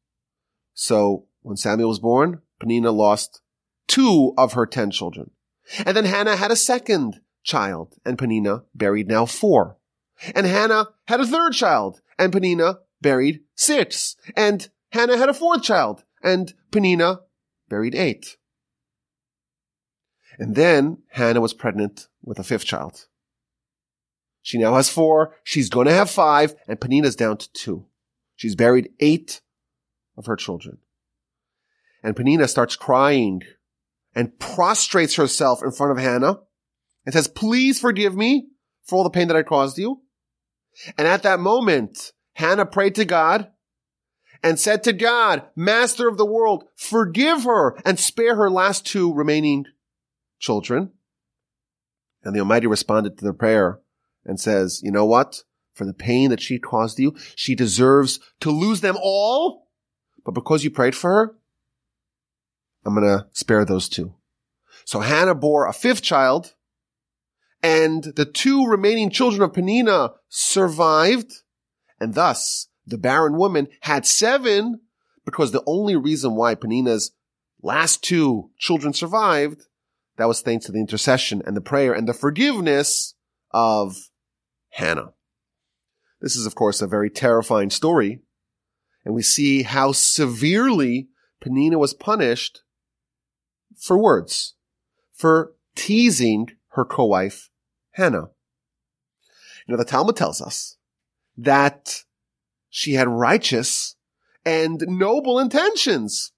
So 0.75 1.25
when 1.41 1.57
Samuel 1.57 1.89
was 1.89 1.97
born, 1.97 2.43
Penina 2.62 2.93
lost 2.93 3.41
two 3.88 4.35
of 4.38 4.53
her 4.53 4.67
ten 4.67 4.91
children. 4.91 5.31
And 5.88 5.97
then 5.97 6.05
Hannah 6.05 6.35
had 6.35 6.51
a 6.51 6.55
second 6.55 7.19
child, 7.41 7.95
and 8.05 8.15
Penina 8.15 8.65
buried 8.75 9.07
now 9.07 9.25
four. 9.25 9.79
And 10.35 10.45
Hannah 10.45 10.89
had 11.07 11.19
a 11.19 11.25
third 11.25 11.53
child, 11.53 12.01
and 12.19 12.31
Penina 12.31 12.77
buried 13.01 13.41
six. 13.55 14.15
And 14.38 14.69
Hannah 14.93 15.17
had 15.17 15.27
a 15.27 15.33
fourth 15.33 15.63
child, 15.63 16.03
and 16.21 16.53
Penina 16.71 17.21
buried 17.67 17.95
eight. 17.95 18.38
And 20.38 20.55
then 20.55 21.00
Hannah 21.09 21.41
was 21.41 21.55
pregnant 21.55 22.07
with 22.23 22.38
a 22.38 22.43
fifth 22.43 22.65
child. 22.65 23.07
She 24.43 24.59
now 24.59 24.75
has 24.75 24.89
four. 24.89 25.35
She's 25.43 25.69
going 25.69 25.88
to 25.88 25.93
have 25.93 26.12
five, 26.12 26.53
and 26.67 26.79
Penina's 26.79 27.15
down 27.15 27.38
to 27.38 27.51
two. 27.53 27.88
She's 28.35 28.55
buried 28.55 28.89
eight 29.00 29.41
of 30.15 30.27
her 30.27 30.35
children. 30.35 30.77
And 32.03 32.15
Penina 32.15 32.47
starts 32.47 32.75
crying 32.75 33.41
and 34.13 34.38
prostrates 34.38 35.15
herself 35.15 35.63
in 35.63 35.71
front 35.71 35.93
of 35.93 35.97
Hannah 35.97 36.38
and 37.03 37.13
says, 37.13 37.27
please 37.27 37.79
forgive 37.79 38.15
me 38.15 38.50
for 38.83 38.97
all 38.97 39.03
the 39.03 39.09
pain 39.09 39.27
that 39.29 39.38
I 39.38 39.41
caused 39.41 39.79
you. 39.79 40.03
And 41.00 41.07
at 41.07 41.23
that 41.23 41.39
moment, 41.39 42.12
Hannah 42.33 42.67
prayed 42.67 42.93
to 42.95 43.05
God 43.05 43.50
and 44.43 44.59
said 44.59 44.83
to 44.83 44.93
God, 44.93 45.43
master 45.55 46.09
of 46.09 46.17
the 46.17 46.25
world, 46.25 46.65
forgive 46.75 47.45
her 47.45 47.77
and 47.85 47.97
spare 47.97 48.35
her 48.35 48.51
last 48.51 48.85
two 48.85 49.13
remaining 49.13 49.65
children. 50.39 50.91
And 52.23 52.35
the 52.35 52.39
Almighty 52.39 52.67
responded 52.67 53.17
to 53.17 53.23
their 53.23 53.33
prayer 53.33 53.79
and 54.25 54.39
says, 54.39 54.81
you 54.83 54.91
know 54.91 55.05
what? 55.05 55.43
For 55.73 55.85
the 55.85 55.93
pain 55.93 56.29
that 56.29 56.41
she 56.41 56.59
caused 56.59 57.00
you, 57.00 57.15
she 57.35 57.55
deserves 57.55 58.19
to 58.41 58.51
lose 58.51 58.81
them 58.81 58.97
all. 59.01 59.67
But 60.23 60.33
because 60.33 60.63
you 60.63 60.69
prayed 60.69 60.95
for 60.95 61.09
her, 61.09 61.35
I'm 62.85 62.95
going 62.95 63.07
to 63.07 63.27
spare 63.31 63.65
those 63.65 63.89
two. 63.89 64.13
So 64.85 65.00
Hannah 65.00 65.35
bore 65.35 65.67
a 65.67 65.73
fifth 65.73 66.01
child 66.01 66.53
and 67.62 68.03
the 68.03 68.25
two 68.25 68.65
remaining 68.65 69.09
children 69.09 69.41
of 69.41 69.53
Penina 69.53 70.13
survived 70.27 71.33
and 72.00 72.13
thus 72.13 72.67
the 72.85 72.97
barren 72.97 73.37
woman 73.37 73.67
had 73.81 74.05
seven 74.05 74.81
because 75.25 75.51
the 75.51 75.63
only 75.65 75.95
reason 75.95 76.35
why 76.35 76.55
Penina's 76.55 77.11
last 77.61 78.03
two 78.03 78.49
children 78.57 78.93
survived, 78.93 79.63
that 80.17 80.27
was 80.27 80.41
thanks 80.41 80.65
to 80.65 80.71
the 80.71 80.79
intercession 80.79 81.41
and 81.45 81.55
the 81.55 81.61
prayer 81.61 81.93
and 81.93 82.07
the 82.07 82.13
forgiveness 82.13 83.15
of 83.51 84.09
Hannah. 84.69 85.13
This 86.21 86.35
is, 86.35 86.45
of 86.45 86.55
course, 86.55 86.81
a 86.81 86.87
very 86.87 87.09
terrifying 87.09 87.69
story. 87.69 88.21
And 89.05 89.13
we 89.13 89.21
see 89.21 89.63
how 89.63 89.91
severely 89.91 91.09
Penina 91.43 91.77
was 91.77 91.93
punished 91.93 92.61
for 93.77 93.97
words, 93.97 94.53
for 95.11 95.53
teasing 95.75 96.47
her 96.69 96.85
co-wife, 96.85 97.49
Hannah. 97.91 98.29
You 99.67 99.73
know, 99.73 99.77
the 99.77 99.85
Talmud 99.85 100.15
tells 100.15 100.41
us 100.41 100.77
that 101.37 102.03
she 102.75 102.95
had 102.95 103.07
righteous 103.07 103.95
and 104.43 104.83
noble 104.87 105.37
intentions. 105.37 106.31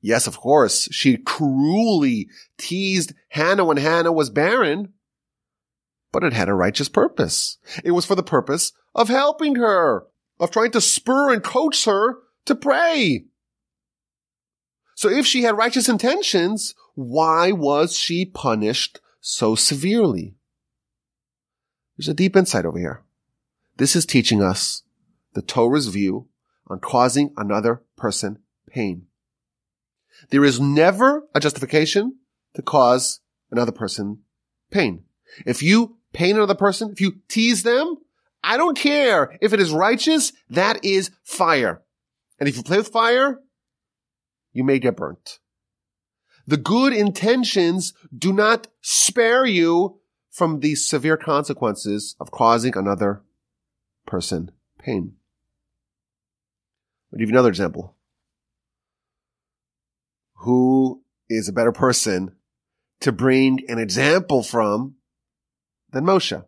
Yes, 0.00 0.26
of 0.26 0.36
course, 0.36 0.88
she 0.90 1.16
cruelly 1.16 2.26
teased 2.58 3.14
Hannah 3.28 3.64
when 3.64 3.76
Hannah 3.76 4.10
was 4.10 4.28
barren, 4.28 4.92
but 6.10 6.24
it 6.24 6.32
had 6.32 6.48
a 6.48 6.54
righteous 6.54 6.88
purpose. 6.88 7.58
It 7.84 7.92
was 7.92 8.04
for 8.04 8.16
the 8.16 8.24
purpose 8.24 8.72
of 8.92 9.08
helping 9.08 9.54
her, 9.54 10.06
of 10.40 10.50
trying 10.50 10.72
to 10.72 10.80
spur 10.80 11.32
and 11.32 11.44
coach 11.44 11.84
her 11.84 12.16
to 12.46 12.56
pray. 12.56 13.26
So 14.96 15.08
if 15.08 15.26
she 15.26 15.42
had 15.42 15.56
righteous 15.56 15.88
intentions, 15.88 16.74
why 16.96 17.52
was 17.52 17.96
she 17.96 18.24
punished 18.24 18.98
so 19.20 19.54
severely? 19.54 20.34
There's 21.96 22.08
a 22.08 22.14
deep 22.14 22.34
insight 22.34 22.64
over 22.64 22.80
here. 22.80 23.04
This 23.76 23.94
is 23.94 24.04
teaching 24.04 24.42
us 24.42 24.82
the 25.36 25.42
Torah's 25.42 25.88
view 25.88 26.28
on 26.66 26.80
causing 26.80 27.30
another 27.36 27.82
person 27.94 28.38
pain. 28.70 29.06
There 30.30 30.44
is 30.44 30.58
never 30.58 31.24
a 31.34 31.40
justification 31.40 32.16
to 32.54 32.62
cause 32.62 33.20
another 33.50 33.70
person 33.70 34.22
pain. 34.70 35.04
If 35.44 35.62
you 35.62 35.98
pain 36.14 36.36
another 36.36 36.54
person, 36.54 36.90
if 36.90 37.02
you 37.02 37.20
tease 37.28 37.64
them, 37.64 37.96
I 38.42 38.56
don't 38.56 38.78
care 38.78 39.36
if 39.42 39.52
it 39.52 39.60
is 39.60 39.72
righteous, 39.72 40.32
that 40.48 40.82
is 40.82 41.10
fire. 41.22 41.82
And 42.40 42.48
if 42.48 42.56
you 42.56 42.62
play 42.62 42.78
with 42.78 42.88
fire, 42.88 43.38
you 44.54 44.64
may 44.64 44.78
get 44.78 44.96
burnt. 44.96 45.38
The 46.46 46.56
good 46.56 46.94
intentions 46.94 47.92
do 48.16 48.32
not 48.32 48.68
spare 48.80 49.44
you 49.44 50.00
from 50.30 50.60
the 50.60 50.76
severe 50.76 51.18
consequences 51.18 52.16
of 52.18 52.30
causing 52.30 52.74
another 52.74 53.22
person 54.06 54.50
pain. 54.78 55.15
I'll 57.12 57.18
give 57.18 57.28
you 57.28 57.34
another 57.34 57.48
example. 57.48 57.94
Who 60.40 61.02
is 61.28 61.48
a 61.48 61.52
better 61.52 61.72
person 61.72 62.36
to 63.00 63.12
bring 63.12 63.60
an 63.68 63.78
example 63.78 64.42
from 64.42 64.96
than 65.92 66.04
Moshe? 66.04 66.44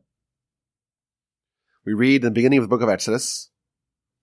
We 1.85 1.95
read 1.95 2.17
in 2.17 2.27
the 2.27 2.31
beginning 2.31 2.59
of 2.59 2.65
the 2.65 2.69
book 2.69 2.83
of 2.83 2.89
Exodus, 2.89 3.51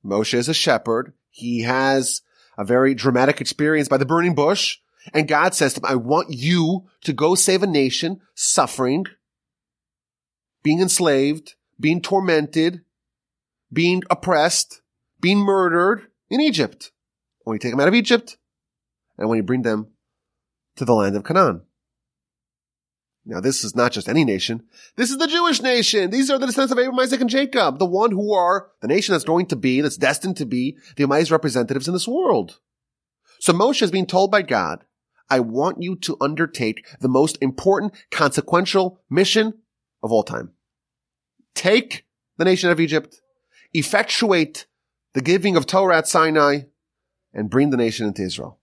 Moshe 0.06 0.36
is 0.36 0.48
a 0.48 0.54
shepherd. 0.54 1.14
He 1.30 1.64
has 1.64 2.22
a 2.58 2.64
very 2.64 2.94
dramatic 2.94 3.42
experience 3.42 3.88
by 3.88 3.98
the 3.98 4.06
burning 4.06 4.36
bush. 4.36 4.78
And 5.14 5.28
God 5.28 5.54
says 5.54 5.74
to 5.74 5.80
him, 5.80 5.86
I 5.86 5.96
want 5.96 6.32
you 6.32 6.86
to 7.04 7.14
go 7.14 7.36
save 7.36 7.64
a 7.64 7.68
nation 7.68 8.22
suffering, 8.34 9.06
being 10.64 10.80
enslaved, 10.80 11.56
being 11.80 12.02
tormented, 12.02 12.82
being 13.72 14.04
oppressed, 14.10 14.82
being 15.20 15.40
murdered 15.40 16.08
in 16.30 16.42
Egypt. 16.42 16.92
When 17.44 17.56
you 17.56 17.60
take 17.60 17.72
them 17.72 17.80
out 17.80 17.88
of 17.88 17.94
Egypt 17.94 18.38
and 19.18 19.30
when 19.30 19.38
you 19.38 19.44
bring 19.44 19.62
them 19.62 19.88
to 20.78 20.86
the 20.86 20.94
land 20.94 21.16
of 21.16 21.24
Canaan. 21.24 21.62
Now, 23.28 23.40
this 23.40 23.64
is 23.64 23.76
not 23.76 23.92
just 23.92 24.08
any 24.08 24.24
nation. 24.24 24.64
This 24.98 25.10
is 25.10 25.18
the 25.18 25.28
Jewish 25.28 25.62
nation. 25.62 26.12
These 26.12 26.30
are 26.30 26.38
the 26.38 26.46
descendants 26.46 26.72
of 26.72 26.78
Abraham, 26.78 27.00
Isaac, 27.00 27.22
and 27.22 27.30
Jacob, 27.30 27.80
the 27.80 27.86
one 27.86 28.12
who 28.12 28.34
are 28.34 28.70
the 28.82 28.88
nation 28.88 29.14
that's 29.14 29.24
going 29.24 29.48
to 29.48 29.56
be, 29.56 29.82
that's 29.82 29.98
destined 29.98 30.38
to 30.38 30.46
be 30.46 30.78
the 30.96 31.04
Almighty's 31.04 31.32
representatives 31.32 31.88
in 31.88 31.94
this 31.94 32.08
world. 32.08 32.60
So 33.40 33.52
Moshe 33.52 33.82
is 33.82 33.90
being 33.90 34.06
told 34.06 34.30
by 34.30 34.44
God, 34.44 34.86
I 35.28 35.40
want 35.40 35.82
you 35.82 35.96
to 35.98 36.18
undertake 36.22 36.86
the 37.00 37.08
most 37.08 37.40
important, 37.42 37.94
consequential 38.12 39.02
mission 39.10 39.56
of 40.04 40.12
all 40.12 40.24
time. 40.24 40.52
Take 41.56 42.06
the 42.38 42.46
nation 42.46 42.70
of 42.70 42.80
Egypt, 42.80 43.22
effectuate 43.74 44.68
the 45.16 45.22
giving 45.22 45.56
of 45.56 45.66
Torah 45.66 45.98
at 45.98 46.10
Sinai, 46.10 46.64
and 47.34 47.50
bring 47.50 47.70
the 47.70 47.78
nation 47.78 48.06
into 48.06 48.22
Israel. 48.22 48.60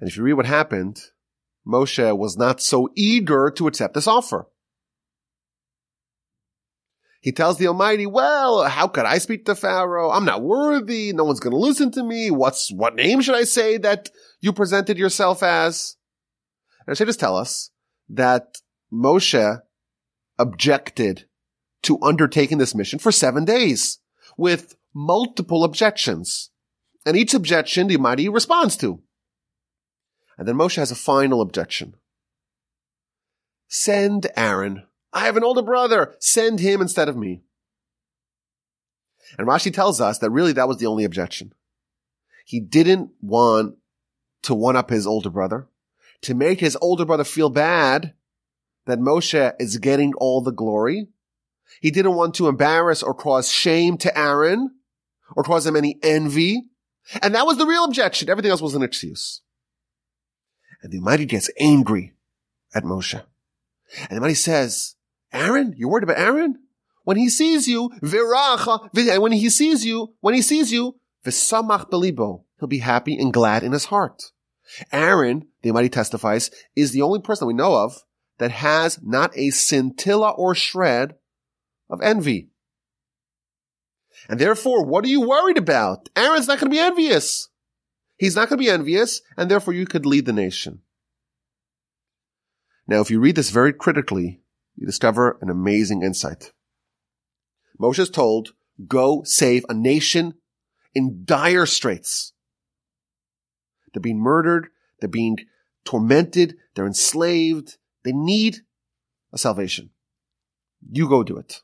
And 0.00 0.10
if 0.10 0.16
you 0.16 0.24
read 0.24 0.34
what 0.34 0.46
happened, 0.46 1.00
Moshe 1.66 2.18
was 2.18 2.36
not 2.36 2.60
so 2.60 2.88
eager 2.96 3.52
to 3.52 3.68
accept 3.68 3.94
this 3.94 4.08
offer. 4.08 4.48
He 7.20 7.30
tells 7.30 7.56
the 7.56 7.68
Almighty, 7.68 8.04
well, 8.04 8.64
how 8.64 8.88
could 8.88 9.06
I 9.06 9.18
speak 9.18 9.46
to 9.46 9.54
Pharaoh? 9.54 10.10
I'm 10.10 10.24
not 10.24 10.42
worthy. 10.42 11.12
No 11.12 11.24
one's 11.24 11.40
going 11.40 11.52
to 11.52 11.56
listen 11.56 11.92
to 11.92 12.02
me. 12.02 12.32
What's, 12.32 12.70
what 12.72 12.96
name 12.96 13.20
should 13.20 13.36
I 13.36 13.44
say 13.44 13.78
that 13.78 14.10
you 14.40 14.52
presented 14.52 14.98
yourself 14.98 15.42
as? 15.42 15.96
And 16.86 16.98
should 16.98 17.06
just 17.06 17.20
tell 17.20 17.36
us 17.36 17.70
that 18.08 18.56
Moshe 18.92 19.62
objected 20.36 21.26
to 21.84 22.02
undertaking 22.02 22.58
this 22.58 22.74
mission 22.74 22.98
for 22.98 23.12
seven 23.12 23.44
days 23.44 24.00
with 24.36 24.76
multiple 24.94 25.64
objections. 25.64 26.50
And 27.06 27.16
each 27.16 27.34
objection 27.34 27.86
the 27.86 27.96
Almighty 27.96 28.28
responds 28.28 28.76
to. 28.78 29.00
And 30.38 30.48
then 30.48 30.56
Moshe 30.56 30.76
has 30.76 30.90
a 30.90 30.96
final 30.96 31.40
objection. 31.40 31.94
Send 33.68 34.26
Aaron. 34.36 34.84
I 35.12 35.26
have 35.26 35.36
an 35.36 35.44
older 35.44 35.62
brother. 35.62 36.14
Send 36.18 36.60
him 36.60 36.80
instead 36.80 37.08
of 37.08 37.16
me. 37.16 37.42
And 39.38 39.46
Rashi 39.46 39.72
tells 39.72 40.00
us 40.00 40.18
that 40.18 40.30
really 40.30 40.52
that 40.52 40.68
was 40.68 40.78
the 40.78 40.86
only 40.86 41.04
objection. 41.04 41.52
He 42.44 42.60
didn't 42.60 43.10
want 43.20 43.76
to 44.42 44.54
one 44.54 44.76
up 44.76 44.90
his 44.90 45.06
older 45.06 45.30
brother, 45.30 45.68
to 46.22 46.34
make 46.34 46.60
his 46.60 46.76
older 46.80 47.04
brother 47.04 47.24
feel 47.24 47.50
bad 47.50 48.14
that 48.86 48.98
Moshe 48.98 49.54
is 49.58 49.78
getting 49.78 50.12
all 50.14 50.40
the 50.40 50.52
glory. 50.52 51.08
He 51.80 51.90
didn't 51.90 52.14
want 52.14 52.34
to 52.36 52.48
embarrass 52.48 53.02
or 53.02 53.14
cause 53.14 53.50
shame 53.50 53.96
to 53.98 54.18
Aaron 54.18 54.70
or 55.36 55.42
cause 55.42 55.66
him 55.66 55.76
any 55.76 55.98
envy. 56.02 56.64
And 57.22 57.34
that 57.34 57.46
was 57.46 57.58
the 57.58 57.66
real 57.66 57.84
objection. 57.84 58.30
Everything 58.30 58.50
else 58.50 58.62
was 58.62 58.74
an 58.74 58.82
excuse. 58.82 59.42
And 60.82 60.92
the 60.92 60.98
Almighty 60.98 61.26
gets 61.26 61.50
angry 61.58 62.12
at 62.74 62.84
Moshe. 62.84 63.14
And 63.14 64.10
the 64.10 64.14
Almighty 64.16 64.34
says, 64.34 64.96
Aaron, 65.32 65.74
you're 65.76 65.90
worried 65.90 66.04
about 66.04 66.18
Aaron? 66.18 66.58
When 67.04 67.16
he 67.16 67.28
sees 67.28 67.68
you, 67.68 67.90
viracha, 68.02 68.88
when 69.20 69.32
he 69.32 69.50
sees 69.50 69.84
you, 69.84 70.14
when 70.20 70.34
he 70.34 70.40
sees 70.40 70.72
you, 70.72 70.96
v'samach 71.24 71.90
belibo, 71.90 72.44
he'll 72.58 72.68
be 72.68 72.78
happy 72.78 73.16
and 73.16 73.32
glad 73.32 73.62
in 73.62 73.72
his 73.72 73.86
heart. 73.86 74.32
Aaron, 74.90 75.48
the 75.62 75.70
Almighty 75.70 75.90
testifies, 75.90 76.50
is 76.74 76.92
the 76.92 77.02
only 77.02 77.20
person 77.20 77.46
we 77.46 77.52
know 77.52 77.76
of 77.76 78.04
that 78.38 78.50
has 78.50 78.98
not 79.02 79.36
a 79.36 79.50
scintilla 79.50 80.30
or 80.30 80.54
shred 80.54 81.14
of 81.94 82.02
envy. 82.02 82.50
And 84.28 84.38
therefore, 84.38 84.84
what 84.84 85.04
are 85.04 85.08
you 85.08 85.22
worried 85.22 85.58
about? 85.58 86.08
Aaron's 86.14 86.46
not 86.46 86.58
going 86.58 86.70
to 86.70 86.74
be 86.74 86.80
envious. 86.80 87.48
He's 88.16 88.36
not 88.36 88.48
going 88.48 88.58
to 88.58 88.64
be 88.64 88.70
envious, 88.70 89.22
and 89.36 89.50
therefore 89.50 89.74
you 89.74 89.86
could 89.86 90.06
lead 90.06 90.26
the 90.26 90.32
nation. 90.32 90.80
Now, 92.86 93.00
if 93.00 93.10
you 93.10 93.18
read 93.18 93.36
this 93.36 93.50
very 93.50 93.72
critically, 93.72 94.40
you 94.76 94.86
discover 94.86 95.38
an 95.40 95.50
amazing 95.50 96.02
insight. 96.02 96.52
Moshe 97.80 97.98
is 97.98 98.10
told, 98.10 98.52
go 98.86 99.22
save 99.24 99.64
a 99.68 99.74
nation 99.74 100.34
in 100.94 101.22
dire 101.24 101.66
straits. 101.66 102.32
They're 103.92 104.00
being 104.00 104.20
murdered. 104.20 104.68
They're 105.00 105.08
being 105.08 105.38
tormented. 105.84 106.56
They're 106.74 106.86
enslaved. 106.86 107.78
They 108.04 108.12
need 108.12 108.58
a 109.32 109.38
salvation. 109.38 109.90
You 110.90 111.08
go 111.08 111.22
do 111.22 111.36
it. 111.36 111.62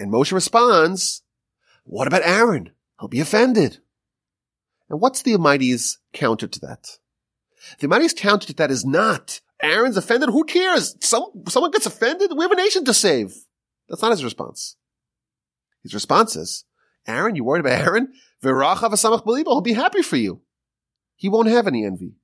And 0.00 0.10
Moshe 0.10 0.32
responds, 0.32 1.22
what 1.84 2.08
about 2.08 2.22
Aaron? 2.24 2.70
He'll 2.98 3.08
be 3.08 3.20
offended. 3.20 3.78
And 4.88 4.98
what's 4.98 5.22
the 5.22 5.34
Almighty's 5.34 5.98
counter 6.14 6.48
to 6.48 6.60
that? 6.60 6.98
The 7.78 7.86
Almighty's 7.86 8.14
counter 8.14 8.46
to 8.46 8.54
that 8.54 8.70
is 8.70 8.86
not 8.86 9.42
Aaron's 9.62 9.98
offended. 9.98 10.30
Who 10.30 10.44
cares? 10.44 10.96
Some, 11.00 11.26
someone 11.48 11.70
gets 11.70 11.84
offended. 11.84 12.32
We 12.34 12.42
have 12.42 12.50
a 12.50 12.56
nation 12.56 12.86
to 12.86 12.94
save. 12.94 13.34
That's 13.90 14.00
not 14.00 14.12
his 14.12 14.24
response. 14.24 14.76
His 15.82 15.92
response 15.92 16.34
is, 16.34 16.64
Aaron, 17.06 17.36
you 17.36 17.44
worried 17.44 17.60
about 17.60 17.86
Aaron? 17.86 18.14
He'll 18.42 19.60
be 19.60 19.72
happy 19.74 20.02
for 20.02 20.16
you. 20.16 20.40
he 21.16 21.28
won't 21.28 21.48
have 21.48 21.66
any 21.66 21.84
envy. 21.84 22.14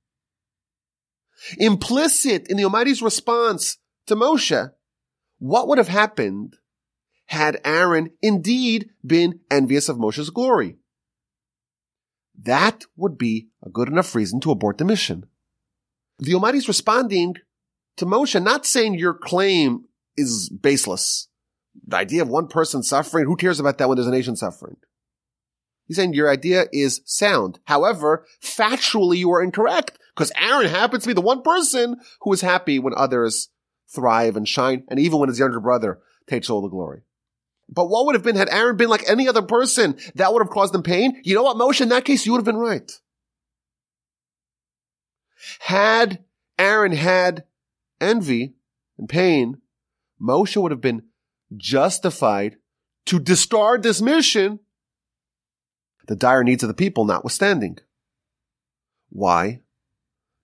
Implicit 1.59 2.47
in 2.47 2.57
the 2.57 2.63
Almighty's 2.63 3.03
response 3.03 3.77
to 4.07 4.15
Moshe, 4.15 4.71
what 5.37 5.67
would 5.67 5.77
have 5.77 5.89
happened 5.89 6.55
had 7.27 7.59
Aaron 7.63 8.11
indeed 8.21 8.89
been 9.05 9.39
envious 9.51 9.89
of 9.89 9.97
Moshe's 9.97 10.29
glory? 10.29 10.77
That 12.39 12.85
would 12.95 13.17
be 13.17 13.47
a 13.63 13.69
good 13.69 13.89
enough 13.89 14.13
reason 14.15 14.39
to 14.41 14.51
abort 14.51 14.77
the 14.77 14.85
mission. 14.85 15.25
The 16.19 16.33
Almighty's 16.33 16.67
responding 16.67 17.35
to 17.97 18.05
Moshe, 18.05 18.41
not 18.41 18.65
saying 18.65 18.95
your 18.95 19.13
claim 19.13 19.85
is 20.15 20.49
baseless. 20.49 21.27
The 21.85 21.97
idea 21.97 22.21
of 22.21 22.29
one 22.29 22.47
person 22.47 22.83
suffering, 22.83 23.25
who 23.25 23.35
cares 23.35 23.59
about 23.59 23.77
that 23.77 23.87
when 23.87 23.97
there's 23.97 24.07
a 24.07 24.11
nation 24.11 24.35
suffering? 24.35 24.77
He's 25.85 25.97
saying 25.97 26.13
your 26.13 26.29
idea 26.29 26.65
is 26.73 27.01
sound. 27.05 27.59
However, 27.65 28.25
factually 28.43 29.17
you 29.17 29.31
are 29.31 29.41
incorrect 29.41 29.97
because 30.15 30.31
Aaron 30.35 30.67
happens 30.67 31.03
to 31.03 31.09
be 31.09 31.13
the 31.13 31.21
one 31.21 31.41
person 31.41 31.97
who 32.21 32.33
is 32.33 32.41
happy 32.41 32.77
when 32.77 32.93
others 32.95 33.49
thrive 33.93 34.35
and 34.35 34.47
shine 34.47 34.83
and 34.89 34.99
even 34.99 35.19
when 35.19 35.29
his 35.29 35.39
younger 35.39 35.59
brother 35.59 35.99
takes 36.27 36.49
all 36.49 36.61
the 36.61 36.67
glory. 36.67 37.03
But 37.69 37.89
what 37.89 38.05
would 38.05 38.15
have 38.15 38.23
been 38.23 38.35
had 38.35 38.49
Aaron 38.49 38.77
been 38.77 38.89
like 38.89 39.09
any 39.09 39.27
other 39.27 39.41
person 39.41 39.97
that 40.15 40.31
would 40.31 40.41
have 40.41 40.49
caused 40.51 40.73
them 40.73 40.83
pain? 40.83 41.21
You 41.23 41.35
know 41.35 41.43
what, 41.43 41.57
Moshe? 41.57 41.81
In 41.81 41.89
that 41.89 42.05
case, 42.05 42.25
you 42.25 42.31
would 42.31 42.39
have 42.39 42.45
been 42.45 42.57
right. 42.57 42.91
Had 45.59 46.23
Aaron 46.57 46.93
had 46.93 47.43
envy 47.99 48.55
and 48.97 49.09
pain, 49.09 49.61
Moshe 50.21 50.59
would 50.61 50.71
have 50.71 50.81
been 50.81 51.03
justified 51.55 52.57
to 53.05 53.19
discard 53.19 53.83
this 53.83 54.01
mission, 54.01 54.59
the 56.07 56.15
dire 56.15 56.43
needs 56.43 56.63
of 56.63 56.67
the 56.67 56.73
people 56.73 57.05
notwithstanding. 57.05 57.77
Why? 59.09 59.61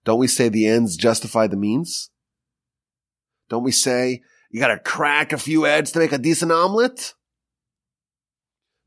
Don't 0.06 0.20
we 0.20 0.28
say 0.28 0.50
the 0.50 0.68
ends 0.68 0.98
justify 0.98 1.48
the 1.48 1.56
means? 1.56 2.10
Don't 3.50 3.64
we 3.64 3.72
say 3.72 4.22
you 4.54 4.60
gotta 4.60 4.78
crack 4.78 5.34
a 5.34 5.38
few 5.38 5.66
eggs 5.66 5.92
to 5.92 6.00
make 6.00 6.12
a 6.12 6.18
decent 6.20 6.52
omelet? 6.52 7.16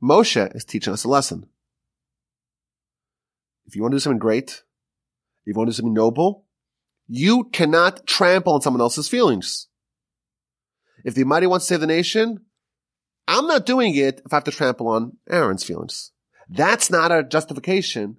Moshe 0.01 0.55
is 0.55 0.65
teaching 0.65 0.93
us 0.93 1.03
a 1.03 1.09
lesson. 1.09 1.47
If 3.67 3.75
you 3.75 3.83
want 3.83 3.91
to 3.91 3.97
do 3.97 4.01
something 4.01 4.21
great, 4.21 4.63
if 5.43 5.47
you 5.47 5.55
want 5.55 5.67
to 5.67 5.73
do 5.73 5.77
something 5.77 5.93
noble, 5.93 6.45
you 7.09 7.45
cannot 7.53 8.07
trample 8.07 8.55
on 8.55 8.63
someone 8.63 8.81
else's 8.81 9.09
feelings. 9.09 9.67
If 11.05 11.15
the 11.15 11.23
Almighty 11.23 11.49
wants 11.49 11.67
to 11.67 11.75
save 11.75 11.81
the 11.81 11.89
nation, 11.89 12.43
I'm 13.27 13.49
not 13.49 13.67
doing 13.67 13.97
it 13.97 14.23
if 14.25 14.33
I 14.33 14.37
have 14.37 14.45
to 14.45 14.53
trample 14.53 14.87
on 14.87 15.17
Aaron's 15.29 15.65
feelings. 15.65 16.13
That's 16.49 16.91
not 16.91 17.11
a 17.11 17.25
justification 17.25 18.19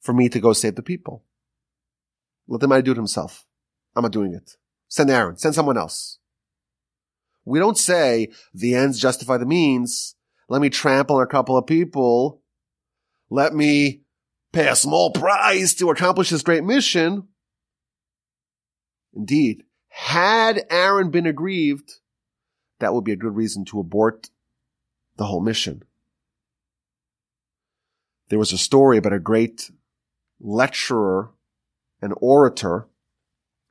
for 0.00 0.12
me 0.12 0.28
to 0.30 0.40
go 0.40 0.52
save 0.52 0.74
the 0.74 0.82
people. 0.82 1.22
Let 2.48 2.58
the 2.58 2.66
Almighty 2.66 2.82
do 2.82 2.90
it 2.90 2.96
himself. 2.96 3.46
I'm 3.94 4.02
not 4.02 4.10
doing 4.10 4.34
it. 4.34 4.56
Send 4.88 5.10
Aaron. 5.10 5.36
Send 5.36 5.54
someone 5.54 5.76
else. 5.76 6.18
We 7.44 7.58
don't 7.58 7.78
say 7.78 8.28
the 8.52 8.74
ends 8.74 8.98
justify 8.98 9.36
the 9.36 9.46
means. 9.46 10.14
Let 10.48 10.60
me 10.60 10.70
trample 10.70 11.20
a 11.20 11.26
couple 11.26 11.56
of 11.56 11.66
people. 11.66 12.42
Let 13.30 13.54
me 13.54 14.02
pay 14.52 14.68
a 14.68 14.76
small 14.76 15.10
price 15.12 15.74
to 15.74 15.90
accomplish 15.90 16.30
this 16.30 16.42
great 16.42 16.64
mission. 16.64 17.28
Indeed, 19.14 19.64
had 19.88 20.64
Aaron 20.70 21.10
been 21.10 21.26
aggrieved, 21.26 22.00
that 22.78 22.94
would 22.94 23.04
be 23.04 23.12
a 23.12 23.16
good 23.16 23.34
reason 23.34 23.64
to 23.66 23.80
abort 23.80 24.30
the 25.16 25.26
whole 25.26 25.40
mission. 25.40 25.82
There 28.28 28.38
was 28.38 28.52
a 28.52 28.58
story 28.58 28.98
about 28.98 29.12
a 29.12 29.18
great 29.18 29.70
lecturer 30.40 31.30
and 32.00 32.14
orator. 32.20 32.88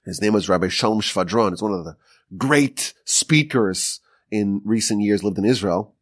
His 0.08 0.22
name 0.22 0.32
was 0.32 0.48
Rabbi 0.48 0.70
Shalom 0.70 1.02
Shvadron. 1.02 1.50
He's 1.50 1.62
one 1.62 1.74
of 1.74 1.84
the 1.84 1.98
great 2.38 2.93
speakers 3.04 4.00
in 4.32 4.62
recent 4.63 5.02
years 5.02 5.22
lived 5.22 5.38
in 5.38 5.43
Israel. 5.43 5.96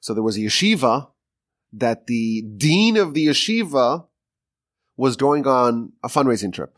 So 0.00 0.14
there 0.14 0.24
was 0.24 0.36
a 0.36 0.40
yeshiva 0.40 1.10
that 1.72 2.08
the 2.08 2.42
dean 2.42 2.96
of 2.96 3.14
the 3.14 3.28
yeshiva 3.28 4.06
was 4.96 5.16
going 5.16 5.46
on 5.46 5.92
a 6.02 6.08
fundraising 6.08 6.52
trip. 6.52 6.76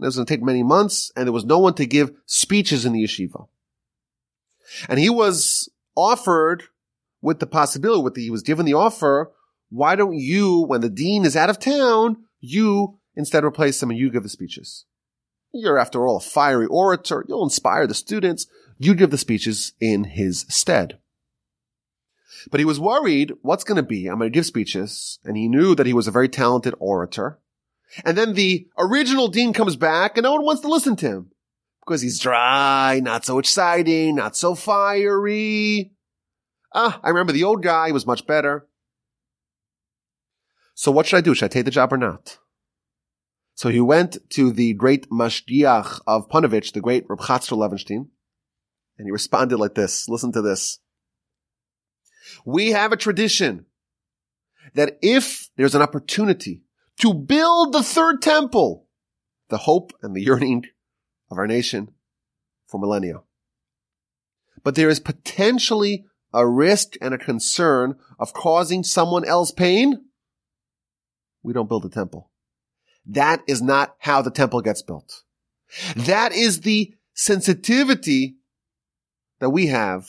It 0.00 0.04
was 0.04 0.16
going 0.16 0.26
to 0.26 0.34
take 0.34 0.42
many 0.42 0.64
months 0.64 1.12
and 1.14 1.28
there 1.28 1.32
was 1.32 1.44
no 1.44 1.60
one 1.60 1.74
to 1.74 1.86
give 1.86 2.10
speeches 2.26 2.84
in 2.84 2.92
the 2.92 3.04
yeshiva. 3.04 3.46
And 4.88 4.98
he 4.98 5.08
was 5.08 5.68
offered 5.94 6.64
with 7.20 7.38
the 7.38 7.46
possibility, 7.46 8.02
with 8.02 8.14
the, 8.14 8.22
he 8.24 8.30
was 8.30 8.42
given 8.42 8.66
the 8.66 8.74
offer, 8.74 9.30
why 9.70 9.94
don't 9.94 10.16
you, 10.16 10.62
when 10.62 10.80
the 10.80 10.90
dean 10.90 11.24
is 11.24 11.36
out 11.36 11.48
of 11.48 11.60
town, 11.60 12.24
you 12.40 12.98
instead 13.14 13.44
replace 13.44 13.80
him 13.80 13.90
and 13.90 13.98
you 14.00 14.10
give 14.10 14.24
the 14.24 14.28
speeches? 14.28 14.84
You're 15.52 15.78
after 15.78 16.06
all 16.06 16.16
a 16.16 16.20
fiery 16.20 16.66
orator. 16.66 17.24
You'll 17.28 17.44
inspire 17.44 17.86
the 17.86 17.94
students. 17.94 18.46
You 18.78 18.94
give 18.94 19.10
the 19.10 19.18
speeches 19.18 19.74
in 19.80 20.04
his 20.04 20.46
stead. 20.48 20.98
But 22.50 22.60
he 22.60 22.64
was 22.64 22.80
worried, 22.80 23.32
what's 23.42 23.64
going 23.64 23.76
to 23.76 23.82
be? 23.82 24.06
I'm 24.06 24.18
going 24.18 24.32
to 24.32 24.34
give 24.34 24.46
speeches. 24.46 25.18
And 25.24 25.36
he 25.36 25.48
knew 25.48 25.74
that 25.74 25.86
he 25.86 25.92
was 25.92 26.08
a 26.08 26.12
very 26.12 26.28
talented 26.28 26.74
orator. 26.78 27.38
And 28.04 28.16
then 28.16 28.34
the 28.34 28.66
original 28.78 29.28
dean 29.28 29.52
comes 29.52 29.76
back 29.76 30.16
and 30.16 30.24
no 30.24 30.32
one 30.32 30.44
wants 30.44 30.62
to 30.62 30.68
listen 30.68 30.96
to 30.96 31.06
him 31.06 31.30
because 31.84 32.00
he's 32.00 32.18
dry, 32.18 33.00
not 33.02 33.24
so 33.24 33.38
exciting, 33.38 34.14
not 34.14 34.36
so 34.36 34.54
fiery. 34.54 35.92
Ah, 36.74 37.00
I 37.02 37.10
remember 37.10 37.32
the 37.32 37.44
old 37.44 37.62
guy 37.62 37.92
was 37.92 38.06
much 38.06 38.26
better. 38.26 38.66
So 40.74 40.90
what 40.90 41.06
should 41.06 41.18
I 41.18 41.20
do? 41.20 41.34
Should 41.34 41.44
I 41.46 41.48
take 41.48 41.66
the 41.66 41.70
job 41.70 41.92
or 41.92 41.98
not? 41.98 42.38
So 43.54 43.68
he 43.68 43.80
went 43.80 44.16
to 44.30 44.50
the 44.50 44.74
great 44.74 45.10
Mashgiach 45.10 46.00
of 46.06 46.28
Panovich, 46.28 46.72
the 46.72 46.80
great 46.80 47.04
Reb 47.08 47.20
Chatzkel 47.20 47.58
Levenstein, 47.58 48.08
and 48.98 49.06
he 49.06 49.10
responded 49.10 49.58
like 49.58 49.74
this. 49.74 50.08
Listen 50.08 50.32
to 50.32 50.42
this. 50.42 50.78
We 52.44 52.70
have 52.70 52.92
a 52.92 52.96
tradition 52.96 53.66
that 54.74 54.98
if 55.02 55.48
there's 55.56 55.74
an 55.74 55.82
opportunity 55.82 56.62
to 57.00 57.12
build 57.12 57.72
the 57.72 57.82
third 57.82 58.22
temple, 58.22 58.86
the 59.48 59.58
hope 59.58 59.92
and 60.02 60.14
the 60.14 60.22
yearning 60.22 60.64
of 61.30 61.38
our 61.38 61.46
nation 61.46 61.92
for 62.66 62.80
millennia. 62.80 63.20
But 64.64 64.76
there 64.76 64.88
is 64.88 65.00
potentially 65.00 66.06
a 66.32 66.46
risk 66.46 66.94
and 67.02 67.12
a 67.12 67.18
concern 67.18 67.96
of 68.18 68.32
causing 68.32 68.82
someone 68.82 69.24
else 69.24 69.52
pain. 69.52 70.06
We 71.42 71.52
don't 71.52 71.68
build 71.68 71.84
a 71.84 71.90
temple. 71.90 72.31
That 73.06 73.42
is 73.46 73.60
not 73.60 73.96
how 73.98 74.22
the 74.22 74.30
temple 74.30 74.60
gets 74.60 74.82
built. 74.82 75.22
That 75.96 76.32
is 76.32 76.60
the 76.60 76.94
sensitivity 77.14 78.36
that 79.40 79.50
we 79.50 79.66
have 79.66 80.06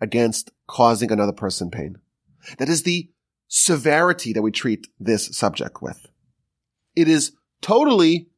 against 0.00 0.50
causing 0.66 1.12
another 1.12 1.32
person 1.32 1.70
pain. 1.70 1.96
That 2.58 2.68
is 2.68 2.82
the 2.82 3.10
severity 3.48 4.32
that 4.32 4.42
we 4.42 4.50
treat 4.50 4.86
this 4.98 5.36
subject 5.36 5.82
with. 5.82 6.06
It 6.96 7.08
is 7.08 7.32
totally 7.60 8.28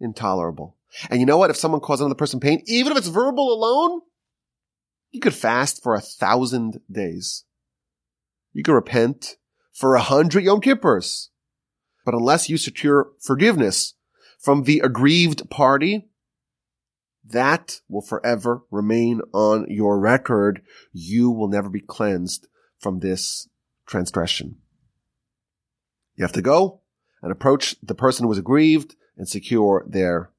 intolerable. 0.00 0.76
And 1.08 1.20
you 1.20 1.26
know 1.26 1.38
what? 1.38 1.50
If 1.50 1.56
someone 1.56 1.80
causes 1.80 2.00
another 2.00 2.16
person 2.16 2.40
pain, 2.40 2.62
even 2.66 2.92
if 2.92 2.98
it's 2.98 3.06
verbal 3.06 3.52
alone, 3.52 4.00
you 5.10 5.20
could 5.20 5.34
fast 5.34 5.82
for 5.82 5.94
a 5.94 6.00
thousand 6.00 6.80
days. 6.90 7.44
You 8.52 8.62
could 8.62 8.74
repent 8.74 9.36
for 9.72 9.94
a 9.94 10.00
hundred 10.00 10.44
Yom 10.44 10.60
Kippurs. 10.60 11.29
But 12.04 12.14
unless 12.14 12.48
you 12.48 12.56
secure 12.56 13.10
forgiveness 13.18 13.94
from 14.38 14.62
the 14.62 14.80
aggrieved 14.80 15.50
party, 15.50 16.08
that 17.24 17.80
will 17.88 18.02
forever 18.02 18.62
remain 18.70 19.20
on 19.32 19.66
your 19.68 19.98
record. 19.98 20.62
You 20.92 21.30
will 21.30 21.48
never 21.48 21.68
be 21.68 21.80
cleansed 21.80 22.48
from 22.78 23.00
this 23.00 23.48
transgression. 23.86 24.56
You 26.16 26.24
have 26.24 26.32
to 26.32 26.42
go 26.42 26.80
and 27.22 27.30
approach 27.30 27.76
the 27.82 27.94
person 27.94 28.24
who 28.24 28.28
was 28.28 28.38
aggrieved 28.38 28.96
and 29.16 29.28
secure 29.28 29.84
their 29.86 30.30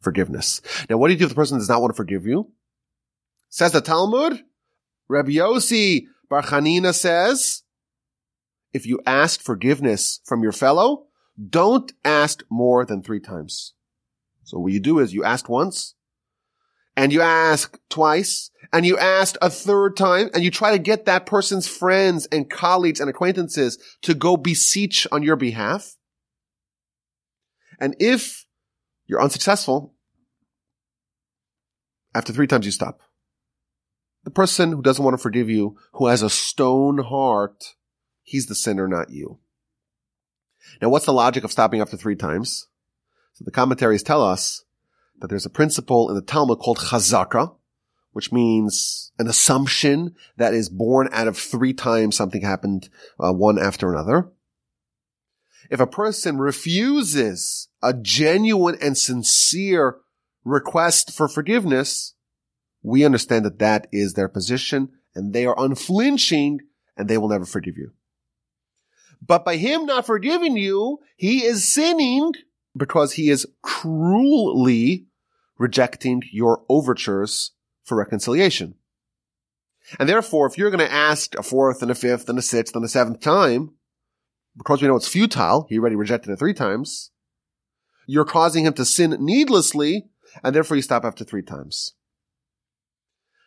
forgiveness. 0.00 0.60
Now, 0.88 0.96
what 0.96 1.08
do 1.08 1.14
you 1.14 1.18
do 1.18 1.24
if 1.24 1.30
the 1.30 1.36
person 1.36 1.58
does 1.58 1.68
not 1.68 1.80
want 1.80 1.92
to 1.92 1.96
forgive 1.96 2.26
you? 2.26 2.50
Says 3.48 3.72
the 3.72 3.80
Talmud, 3.80 4.44
Rabbi 5.08 5.30
Yossi 5.30 6.06
Bar 6.28 6.42
says, 6.92 7.62
if 8.72 8.86
you 8.86 9.00
ask 9.06 9.40
forgiveness 9.40 10.20
from 10.24 10.42
your 10.42 10.52
fellow, 10.52 11.06
don't 11.48 11.92
ask 12.04 12.42
more 12.50 12.84
than 12.84 13.02
three 13.02 13.20
times. 13.20 13.74
So 14.44 14.58
what 14.58 14.72
you 14.72 14.80
do 14.80 14.98
is 14.98 15.14
you 15.14 15.24
ask 15.24 15.48
once, 15.48 15.94
and 16.96 17.12
you 17.12 17.20
ask 17.20 17.78
twice, 17.88 18.50
and 18.72 18.84
you 18.84 18.98
ask 18.98 19.36
a 19.40 19.50
third 19.50 19.96
time, 19.96 20.30
and 20.34 20.42
you 20.42 20.50
try 20.50 20.72
to 20.72 20.78
get 20.78 21.04
that 21.04 21.26
person's 21.26 21.68
friends 21.68 22.26
and 22.32 22.50
colleagues 22.50 23.00
and 23.00 23.08
acquaintances 23.08 23.78
to 24.02 24.14
go 24.14 24.36
beseech 24.36 25.06
on 25.12 25.22
your 25.22 25.36
behalf. 25.36 25.96
And 27.78 27.94
if 28.00 28.46
you're 29.06 29.22
unsuccessful, 29.22 29.94
after 32.14 32.32
three 32.32 32.46
times 32.46 32.66
you 32.66 32.72
stop. 32.72 33.00
The 34.24 34.30
person 34.30 34.72
who 34.72 34.82
doesn't 34.82 35.04
want 35.04 35.16
to 35.16 35.22
forgive 35.22 35.48
you, 35.48 35.76
who 35.92 36.08
has 36.08 36.22
a 36.22 36.28
stone 36.28 36.98
heart, 36.98 37.76
he's 38.28 38.46
the 38.46 38.54
sinner, 38.54 38.86
not 38.86 39.10
you. 39.10 39.38
Now, 40.82 40.90
what's 40.90 41.06
the 41.06 41.12
logic 41.12 41.44
of 41.44 41.52
stopping 41.52 41.80
after 41.80 41.96
three 41.96 42.16
times? 42.16 42.68
So 43.32 43.44
the 43.44 43.50
commentaries 43.50 44.02
tell 44.02 44.22
us 44.22 44.64
that 45.18 45.28
there's 45.28 45.46
a 45.46 45.50
principle 45.50 46.10
in 46.10 46.14
the 46.14 46.22
Talmud 46.22 46.58
called 46.58 46.78
chazaka, 46.78 47.54
which 48.12 48.30
means 48.30 49.12
an 49.18 49.28
assumption 49.28 50.14
that 50.36 50.52
is 50.52 50.68
born 50.68 51.08
out 51.12 51.26
of 51.26 51.38
three 51.38 51.72
times 51.72 52.16
something 52.16 52.42
happened 52.42 52.88
uh, 53.18 53.32
one 53.32 53.58
after 53.58 53.90
another. 53.90 54.28
If 55.70 55.80
a 55.80 55.86
person 55.86 56.38
refuses 56.38 57.68
a 57.82 57.94
genuine 57.94 58.76
and 58.80 58.96
sincere 58.96 59.98
request 60.44 61.12
for 61.12 61.28
forgiveness, 61.28 62.14
we 62.82 63.04
understand 63.04 63.44
that 63.44 63.58
that 63.58 63.86
is 63.92 64.14
their 64.14 64.28
position 64.28 64.90
and 65.14 65.32
they 65.32 65.46
are 65.46 65.58
unflinching 65.58 66.60
and 66.96 67.08
they 67.08 67.18
will 67.18 67.28
never 67.28 67.44
forgive 67.44 67.76
you. 67.76 67.92
But 69.26 69.44
by 69.44 69.56
him 69.56 69.86
not 69.86 70.06
forgiving 70.06 70.56
you, 70.56 70.98
he 71.16 71.44
is 71.44 71.66
sinning 71.66 72.32
because 72.76 73.14
he 73.14 73.30
is 73.30 73.46
cruelly 73.62 75.06
rejecting 75.58 76.22
your 76.32 76.64
overtures 76.68 77.52
for 77.84 77.96
reconciliation. 77.96 78.74
And 79.98 80.08
therefore, 80.08 80.46
if 80.46 80.58
you're 80.58 80.70
going 80.70 80.86
to 80.86 80.92
ask 80.92 81.34
a 81.34 81.42
fourth 81.42 81.82
and 81.82 81.90
a 81.90 81.94
fifth 81.94 82.28
and 82.28 82.38
a 82.38 82.42
sixth 82.42 82.76
and 82.76 82.84
a 82.84 82.88
seventh 82.88 83.20
time, 83.20 83.70
because 84.56 84.82
we 84.82 84.88
know 84.88 84.96
it's 84.96 85.08
futile, 85.08 85.66
he 85.68 85.78
already 85.78 85.96
rejected 85.96 86.30
it 86.30 86.38
three 86.38 86.54
times, 86.54 87.10
you're 88.06 88.24
causing 88.24 88.64
him 88.64 88.72
to 88.74 88.84
sin 88.84 89.16
needlessly, 89.20 90.08
and 90.42 90.54
therefore 90.54 90.76
you 90.76 90.82
stop 90.82 91.04
after 91.04 91.24
three 91.24 91.42
times. 91.42 91.94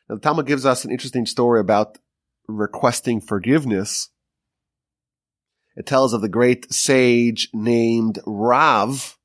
Now, 0.09 0.15
the 0.15 0.21
Talmud 0.21 0.47
gives 0.47 0.65
us 0.65 0.83
an 0.83 0.91
interesting 0.91 1.25
story 1.25 1.59
about 1.59 1.97
requesting 2.47 3.21
forgiveness. 3.21 4.09
It 5.75 5.85
tells 5.85 6.13
of 6.13 6.21
the 6.21 6.29
great 6.29 6.71
sage 6.71 7.49
named 7.53 8.19
Rav. 8.25 9.17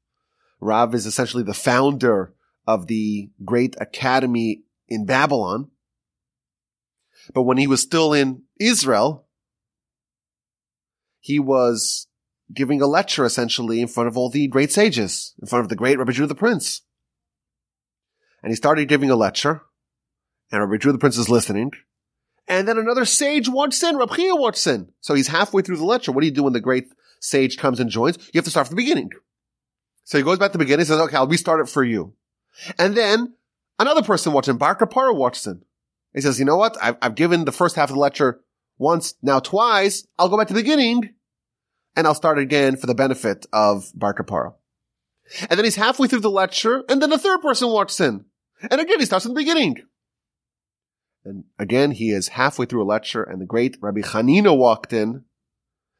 Rav 0.60 0.94
is 0.94 1.06
essentially 1.06 1.42
the 1.42 1.54
founder 1.54 2.34
of 2.66 2.86
the 2.86 3.30
great 3.44 3.76
academy 3.80 4.62
in 4.88 5.06
Babylon. 5.06 5.70
But 7.34 7.42
when 7.42 7.58
he 7.58 7.66
was 7.66 7.80
still 7.80 8.12
in 8.12 8.42
Israel, 8.60 9.26
he 11.20 11.38
was 11.38 12.06
giving 12.54 12.80
a 12.80 12.86
lecture 12.86 13.24
essentially 13.24 13.80
in 13.80 13.88
front 13.88 14.08
of 14.08 14.16
all 14.16 14.30
the 14.30 14.46
great 14.46 14.72
sages, 14.72 15.34
in 15.40 15.48
front 15.48 15.64
of 15.64 15.68
the 15.68 15.76
great 15.76 15.98
Rabbi 15.98 16.12
Judah 16.12 16.28
the 16.28 16.34
Prince. 16.34 16.82
And 18.42 18.52
he 18.52 18.56
started 18.56 18.88
giving 18.88 19.10
a 19.10 19.16
lecture, 19.16 19.62
and 20.52 20.60
Rabbi 20.60 20.76
Judah 20.76 20.92
the 20.92 20.98
Prince 20.98 21.18
is 21.18 21.28
listening. 21.28 21.72
And 22.48 22.68
then 22.68 22.78
another 22.78 23.04
sage 23.04 23.48
walks 23.48 23.82
in, 23.82 23.96
Rabbi 23.96 24.16
Chiya 24.16 24.38
walks 24.38 24.66
in. 24.66 24.92
So 25.00 25.14
he's 25.14 25.28
halfway 25.28 25.62
through 25.62 25.78
the 25.78 25.84
lecture. 25.84 26.12
What 26.12 26.20
do 26.20 26.26
you 26.26 26.32
do 26.32 26.44
when 26.44 26.52
the 26.52 26.60
great 26.60 26.88
sage 27.20 27.56
comes 27.56 27.80
and 27.80 27.90
joins? 27.90 28.18
You 28.32 28.38
have 28.38 28.44
to 28.44 28.50
start 28.50 28.68
from 28.68 28.76
the 28.76 28.82
beginning. 28.82 29.10
So 30.04 30.18
he 30.18 30.24
goes 30.24 30.38
back 30.38 30.52
to 30.52 30.58
the 30.58 30.64
beginning, 30.64 30.86
says, 30.86 31.00
okay, 31.00 31.16
I'll 31.16 31.26
restart 31.26 31.60
it 31.60 31.68
for 31.68 31.82
you. 31.82 32.14
And 32.78 32.94
then 32.96 33.34
another 33.78 34.02
person 34.02 34.32
walks 34.32 34.46
in, 34.46 34.56
Bar 34.56 34.76
Kappara 34.76 35.14
walks 35.14 35.46
in. 35.46 35.62
He 36.14 36.20
says, 36.20 36.38
you 36.38 36.44
know 36.44 36.56
what? 36.56 36.76
I've, 36.80 36.96
I've 37.02 37.14
given 37.16 37.44
the 37.44 37.52
first 37.52 37.74
half 37.74 37.90
of 37.90 37.94
the 37.96 38.00
lecture 38.00 38.40
once, 38.78 39.14
now 39.22 39.40
twice. 39.40 40.06
I'll 40.18 40.28
go 40.28 40.38
back 40.38 40.46
to 40.48 40.54
the 40.54 40.62
beginning 40.62 41.14
and 41.96 42.06
I'll 42.06 42.14
start 42.14 42.38
again 42.38 42.76
for 42.76 42.86
the 42.86 42.94
benefit 42.94 43.46
of 43.52 43.90
Bar 43.94 44.14
Kappara. 44.14 44.54
And 45.50 45.58
then 45.58 45.64
he's 45.64 45.76
halfway 45.76 46.06
through 46.06 46.20
the 46.20 46.30
lecture 46.30 46.84
and 46.88 47.02
then 47.02 47.12
a 47.12 47.18
third 47.18 47.42
person 47.42 47.68
walks 47.68 48.00
in. 48.00 48.24
And 48.70 48.80
again, 48.80 49.00
he 49.00 49.06
starts 49.06 49.24
from 49.24 49.34
the 49.34 49.40
beginning. 49.40 49.76
And 51.26 51.44
again, 51.58 51.90
he 51.90 52.10
is 52.10 52.28
halfway 52.28 52.66
through 52.66 52.82
a 52.82 52.84
lecture 52.84 53.22
and 53.22 53.40
the 53.40 53.46
great 53.46 53.76
Rabbi 53.80 54.00
Hanina 54.00 54.56
walked 54.56 54.92
in 54.92 55.24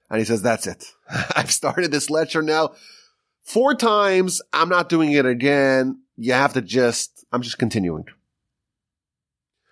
and 0.09 0.19
he 0.19 0.25
says, 0.25 0.41
that's 0.41 0.67
it. 0.67 0.93
I've 1.37 1.51
started 1.51 1.91
this 1.91 2.09
lecture 2.09 2.43
now 2.43 2.75
four 3.43 3.75
times. 3.75 4.41
I'm 4.53 4.69
not 4.69 4.89
doing 4.89 5.13
it 5.13 5.27
again 5.27 5.99
you 6.17 6.33
have 6.33 6.55
to 6.55 6.63
just, 6.63 7.25
I'm 7.31 7.43
just 7.43 7.59
continuing. 7.59 8.05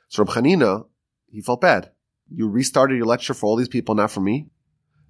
So 0.08 0.22
Reb 0.22 0.34
Hanina, 0.34 0.86
he 1.30 1.40
felt 1.40 1.60
bad. 1.60 1.90
You 2.30 2.48
restarted 2.48 2.96
your 2.96 3.06
lecture 3.06 3.34
for 3.34 3.46
all 3.46 3.56
these 3.56 3.68
people, 3.68 3.94
not 3.94 4.10
for 4.10 4.20
me. 4.20 4.36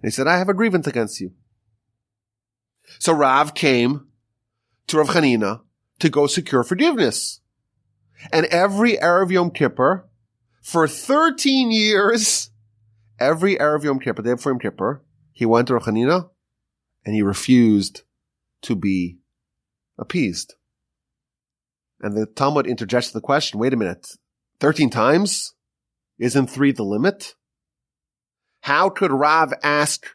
And 0.02 0.04
he 0.04 0.10
said, 0.10 0.26
I 0.26 0.38
have 0.38 0.48
a 0.48 0.54
grievance 0.54 0.86
against 0.86 1.20
you. 1.20 1.32
So 2.98 3.12
Rav 3.12 3.54
came 3.54 4.06
to 4.86 4.98
Rav 4.98 5.08
Hanina 5.08 5.62
to 5.98 6.08
go 6.08 6.26
secure 6.26 6.62
forgiveness. 6.62 7.40
And 8.32 8.46
every 8.46 8.96
Erev 8.96 9.30
Yom 9.30 9.50
Kippur, 9.50 10.08
for 10.64 10.88
13 10.88 11.70
years, 11.70 12.50
every 13.20 13.56
Erev 13.56 13.84
Yom 13.84 14.00
Kippur, 14.00 14.22
day 14.22 14.32
before 14.32 14.52
Yom 14.52 14.58
Kippur, 14.58 15.04
he 15.32 15.44
went 15.44 15.68
to 15.68 15.74
Rav 15.74 15.84
Hanina 15.84 16.30
and 17.04 17.14
he 17.14 17.20
refused 17.20 18.02
to 18.62 18.74
be 18.74 19.18
appeased. 19.98 20.54
And 22.00 22.16
the 22.16 22.24
Talmud 22.24 22.66
interjects 22.66 23.10
the 23.10 23.20
question, 23.20 23.60
wait 23.60 23.74
a 23.74 23.76
minute, 23.76 24.16
13 24.60 24.88
times? 24.88 25.52
Isn't 26.18 26.46
three 26.46 26.72
the 26.72 26.82
limit? 26.82 27.34
How 28.62 28.88
could 28.88 29.12
Rav 29.12 29.52
ask 29.62 30.06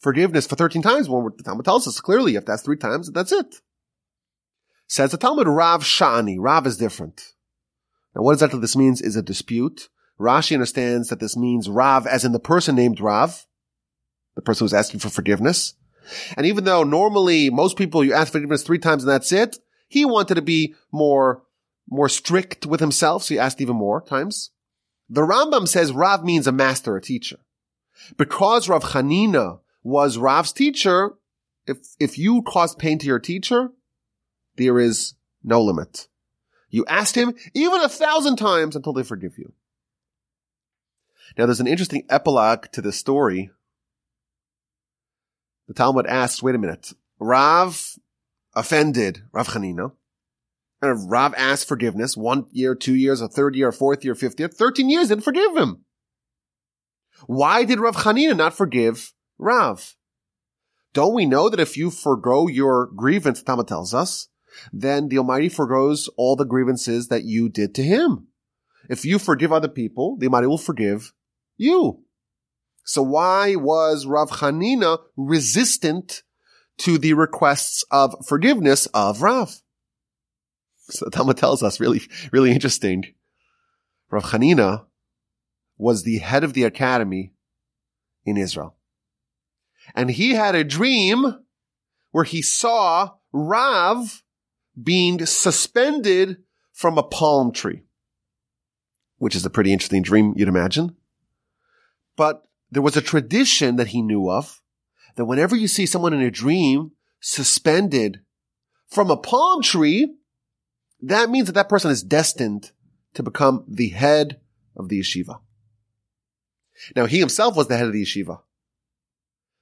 forgiveness 0.00 0.46
for 0.46 0.56
13 0.56 0.82
times? 0.82 1.08
Well, 1.08 1.30
the 1.34 1.42
Talmud 1.42 1.64
tells 1.64 1.88
us 1.88 1.98
clearly, 2.00 2.36
if 2.36 2.44
that's 2.44 2.62
three 2.62 2.76
times, 2.76 3.10
that's 3.10 3.32
it. 3.32 3.56
Says 4.86 5.12
the 5.12 5.16
Talmud, 5.16 5.48
Rav 5.48 5.82
Shani. 5.82 6.36
Rav 6.38 6.66
is 6.66 6.76
different. 6.76 7.32
Now, 8.14 8.22
what 8.22 8.32
exactly 8.32 8.60
this 8.60 8.76
means 8.76 9.00
is 9.00 9.16
a 9.16 9.22
dispute. 9.22 9.88
Rashi 10.20 10.54
understands 10.54 11.08
that 11.08 11.20
this 11.20 11.36
means 11.36 11.68
Rav 11.68 12.06
as 12.06 12.24
in 12.24 12.32
the 12.32 12.38
person 12.38 12.76
named 12.76 13.00
Rav, 13.00 13.46
the 14.34 14.42
person 14.42 14.64
who's 14.64 14.74
asking 14.74 15.00
for 15.00 15.08
forgiveness. 15.08 15.74
And 16.36 16.46
even 16.46 16.64
though 16.64 16.84
normally 16.84 17.50
most 17.50 17.76
people 17.76 18.04
you 18.04 18.12
ask 18.12 18.32
forgiveness 18.32 18.62
three 18.62 18.78
times 18.78 19.02
and 19.02 19.10
that's 19.10 19.32
it, 19.32 19.58
he 19.88 20.04
wanted 20.04 20.34
to 20.34 20.42
be 20.42 20.74
more, 20.90 21.42
more 21.88 22.08
strict 22.08 22.66
with 22.66 22.80
himself, 22.80 23.24
so 23.24 23.34
he 23.34 23.38
asked 23.38 23.60
even 23.60 23.76
more 23.76 24.00
times. 24.00 24.50
The 25.08 25.22
Rambam 25.22 25.68
says 25.68 25.92
Rav 25.92 26.24
means 26.24 26.46
a 26.46 26.52
master, 26.52 26.96
a 26.96 27.02
teacher. 27.02 27.38
Because 28.16 28.68
Rav 28.68 28.82
Hanina 28.84 29.60
was 29.82 30.18
Rav's 30.18 30.52
teacher, 30.52 31.12
if, 31.66 31.78
if 32.00 32.18
you 32.18 32.42
cause 32.42 32.74
pain 32.74 32.98
to 32.98 33.06
your 33.06 33.18
teacher, 33.18 33.70
there 34.56 34.78
is 34.78 35.14
no 35.44 35.62
limit. 35.62 36.08
You 36.72 36.86
asked 36.86 37.14
him 37.14 37.34
even 37.54 37.82
a 37.82 37.88
thousand 37.88 38.36
times 38.36 38.74
until 38.74 38.94
they 38.94 39.02
forgive 39.04 39.38
you. 39.38 39.52
Now 41.36 41.46
there's 41.46 41.60
an 41.60 41.66
interesting 41.66 42.04
epilogue 42.08 42.72
to 42.72 42.80
this 42.80 42.98
story. 42.98 43.50
The 45.68 45.74
Talmud 45.74 46.06
asks, 46.06 46.42
wait 46.42 46.54
a 46.54 46.58
minute, 46.58 46.94
Rav 47.20 47.96
offended 48.54 49.22
Rav 49.32 49.48
Hanina. 49.48 49.92
And 50.80 51.10
Rav 51.10 51.34
asked 51.36 51.68
forgiveness 51.68 52.16
one 52.16 52.46
year, 52.50 52.74
two 52.74 52.96
years, 52.96 53.20
a 53.20 53.28
third 53.28 53.54
year, 53.54 53.68
a 53.68 53.72
fourth 53.72 54.04
year, 54.04 54.14
fifth 54.14 54.40
year, 54.40 54.48
13 54.48 54.90
years 54.90 55.08
didn't 55.08 55.24
forgive 55.24 55.56
him. 55.56 55.84
Why 57.26 57.64
did 57.64 57.80
Rav 57.80 57.96
Hanina 57.96 58.36
not 58.36 58.56
forgive 58.56 59.12
Rav? 59.38 59.94
Don't 60.92 61.14
we 61.14 61.26
know 61.26 61.48
that 61.48 61.60
if 61.60 61.76
you 61.76 61.90
forego 61.90 62.48
your 62.48 62.86
grievance, 62.96 63.42
Talmud 63.42 63.68
tells 63.68 63.94
us, 63.94 64.28
then 64.72 65.08
the 65.08 65.18
Almighty 65.18 65.48
forgoes 65.48 66.08
all 66.16 66.36
the 66.36 66.44
grievances 66.44 67.08
that 67.08 67.24
you 67.24 67.48
did 67.48 67.74
to 67.76 67.82
him. 67.82 68.28
If 68.88 69.04
you 69.04 69.18
forgive 69.18 69.52
other 69.52 69.68
people, 69.68 70.16
the 70.18 70.26
Almighty 70.26 70.46
will 70.46 70.58
forgive 70.58 71.12
you. 71.56 72.02
So 72.84 73.02
why 73.02 73.54
was 73.54 74.06
Rav 74.06 74.30
Hanina 74.30 74.98
resistant 75.16 76.22
to 76.78 76.98
the 76.98 77.14
requests 77.14 77.84
of 77.90 78.14
forgiveness 78.26 78.86
of 78.86 79.22
Rav. 79.22 79.60
So 80.90 81.04
the 81.04 81.10
Talmud 81.10 81.36
tells 81.36 81.62
us 81.62 81.80
really, 81.80 82.02
really 82.32 82.50
interesting. 82.50 83.04
Rav 84.10 84.24
Hanina 84.24 84.86
was 85.78 86.02
the 86.02 86.18
head 86.18 86.44
of 86.44 86.54
the 86.54 86.64
academy 86.64 87.34
in 88.24 88.36
Israel. 88.36 88.76
And 89.94 90.10
he 90.10 90.32
had 90.32 90.54
a 90.54 90.64
dream 90.64 91.44
where 92.10 92.24
he 92.24 92.42
saw 92.42 93.12
Rav 93.32 94.21
being 94.80 95.24
suspended 95.26 96.38
from 96.72 96.98
a 96.98 97.02
palm 97.02 97.52
tree, 97.52 97.82
which 99.18 99.36
is 99.36 99.44
a 99.44 99.50
pretty 99.50 99.72
interesting 99.72 100.02
dream, 100.02 100.34
you'd 100.36 100.48
imagine. 100.48 100.96
But 102.16 102.46
there 102.70 102.82
was 102.82 102.96
a 102.96 103.02
tradition 103.02 103.76
that 103.76 103.88
he 103.88 104.02
knew 104.02 104.30
of 104.30 104.62
that 105.16 105.26
whenever 105.26 105.54
you 105.54 105.68
see 105.68 105.86
someone 105.86 106.14
in 106.14 106.22
a 106.22 106.30
dream 106.30 106.92
suspended 107.20 108.20
from 108.88 109.10
a 109.10 109.16
palm 109.16 109.62
tree, 109.62 110.14
that 111.02 111.30
means 111.30 111.46
that 111.46 111.52
that 111.52 111.68
person 111.68 111.90
is 111.90 112.02
destined 112.02 112.72
to 113.14 113.22
become 113.22 113.64
the 113.68 113.88
head 113.90 114.40
of 114.76 114.88
the 114.88 115.00
yeshiva. 115.00 115.40
Now 116.96 117.06
he 117.06 117.18
himself 117.18 117.56
was 117.56 117.68
the 117.68 117.76
head 117.76 117.86
of 117.86 117.92
the 117.92 118.02
yeshiva. 118.02 118.40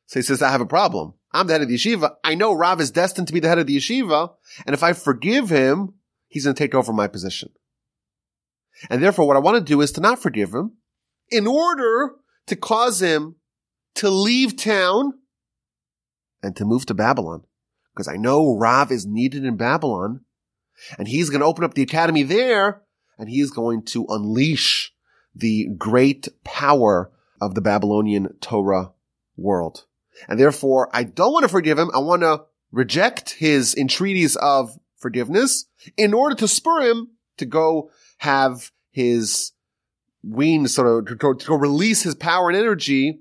So 0.06 0.18
he 0.18 0.22
says, 0.22 0.42
I 0.42 0.50
have 0.50 0.60
a 0.60 0.66
problem. 0.66 1.14
I'm 1.32 1.46
the 1.46 1.54
head 1.54 1.62
of 1.62 1.68
the 1.68 1.76
yeshiva. 1.76 2.14
I 2.24 2.34
know 2.34 2.52
Rav 2.52 2.80
is 2.80 2.90
destined 2.90 3.28
to 3.28 3.32
be 3.32 3.40
the 3.40 3.48
head 3.48 3.58
of 3.58 3.66
the 3.66 3.76
yeshiva. 3.76 4.32
And 4.66 4.74
if 4.74 4.82
I 4.82 4.92
forgive 4.92 5.48
him, 5.48 5.94
he's 6.28 6.44
going 6.44 6.54
to 6.54 6.58
take 6.58 6.74
over 6.74 6.92
my 6.92 7.06
position. 7.06 7.50
And 8.88 9.02
therefore 9.02 9.26
what 9.26 9.36
I 9.36 9.40
want 9.40 9.56
to 9.56 9.64
do 9.64 9.80
is 9.80 9.92
to 9.92 10.00
not 10.00 10.20
forgive 10.20 10.52
him 10.54 10.78
in 11.30 11.46
order 11.46 12.12
to 12.46 12.56
cause 12.56 13.00
him 13.00 13.36
to 13.96 14.10
leave 14.10 14.56
town 14.56 15.12
and 16.42 16.56
to 16.56 16.64
move 16.64 16.86
to 16.86 16.94
Babylon 16.94 17.44
because 17.94 18.08
I 18.08 18.16
know 18.16 18.56
Rav 18.56 18.90
is 18.90 19.06
needed 19.06 19.44
in 19.44 19.56
Babylon 19.56 20.20
and 20.98 21.06
he's 21.06 21.28
going 21.28 21.40
to 21.40 21.46
open 21.46 21.64
up 21.64 21.74
the 21.74 21.82
academy 21.82 22.22
there 22.22 22.82
and 23.18 23.28
he's 23.28 23.50
going 23.50 23.84
to 23.86 24.06
unleash 24.08 24.92
the 25.34 25.68
great 25.76 26.28
power 26.44 27.12
of 27.40 27.54
the 27.54 27.60
Babylonian 27.60 28.36
Torah 28.40 28.92
world. 29.36 29.84
And 30.28 30.38
therefore, 30.38 30.88
I 30.92 31.04
don't 31.04 31.32
want 31.32 31.44
to 31.44 31.48
forgive 31.48 31.78
him. 31.78 31.90
I 31.94 31.98
want 31.98 32.22
to 32.22 32.42
reject 32.72 33.30
his 33.30 33.74
entreaties 33.76 34.36
of 34.36 34.78
forgiveness 34.96 35.66
in 35.96 36.14
order 36.14 36.36
to 36.36 36.48
spur 36.48 36.82
him 36.82 37.08
to 37.38 37.46
go 37.46 37.90
have 38.18 38.70
his 38.90 39.52
wings 40.22 40.74
sort 40.74 40.86
of 40.86 41.06
to 41.06 41.14
go, 41.14 41.34
to 41.34 41.46
go 41.46 41.54
release 41.54 42.02
his 42.02 42.14
power 42.14 42.48
and 42.48 42.56
energy 42.56 43.20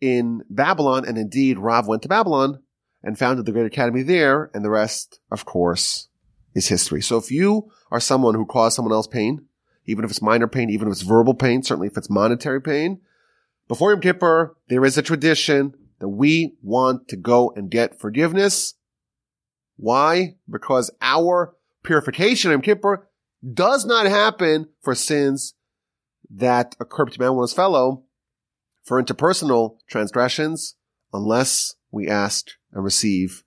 in 0.00 0.42
Babylon. 0.48 1.04
And 1.06 1.18
indeed, 1.18 1.58
Rav 1.58 1.86
went 1.86 2.02
to 2.02 2.08
Babylon 2.08 2.62
and 3.02 3.18
founded 3.18 3.46
the 3.46 3.52
Great 3.52 3.66
Academy 3.66 4.02
there. 4.02 4.50
And 4.54 4.64
the 4.64 4.70
rest, 4.70 5.20
of 5.30 5.44
course, 5.44 6.08
is 6.54 6.68
history. 6.68 7.02
So 7.02 7.18
if 7.18 7.30
you 7.30 7.70
are 7.90 8.00
someone 8.00 8.34
who 8.34 8.46
caused 8.46 8.76
someone 8.76 8.92
else 8.92 9.06
pain, 9.06 9.46
even 9.86 10.04
if 10.04 10.10
it's 10.10 10.22
minor 10.22 10.48
pain, 10.48 10.70
even 10.70 10.88
if 10.88 10.92
it's 10.92 11.02
verbal 11.02 11.34
pain, 11.34 11.62
certainly 11.62 11.88
if 11.88 11.96
it's 11.96 12.10
monetary 12.10 12.60
pain, 12.60 13.00
before 13.72 13.92
Yom 13.92 14.02
Kippur, 14.02 14.54
there 14.68 14.84
is 14.84 14.98
a 14.98 15.02
tradition 15.02 15.72
that 15.98 16.08
we 16.10 16.58
want 16.60 17.08
to 17.08 17.16
go 17.16 17.54
and 17.56 17.70
get 17.70 17.98
forgiveness. 17.98 18.74
Why? 19.78 20.34
Because 20.46 20.90
our 21.00 21.54
purification 21.82 22.50
Yom 22.50 22.60
Kippur 22.60 23.08
does 23.54 23.86
not 23.86 24.04
happen 24.04 24.68
for 24.82 24.94
sins 24.94 25.54
that 26.28 26.76
occur 26.80 27.06
between 27.06 27.34
man 27.34 27.40
his 27.40 27.54
fellow 27.54 28.04
for 28.84 29.02
interpersonal 29.02 29.78
transgressions 29.88 30.74
unless 31.14 31.74
we 31.90 32.08
ask 32.08 32.48
and 32.72 32.84
receive 32.84 33.42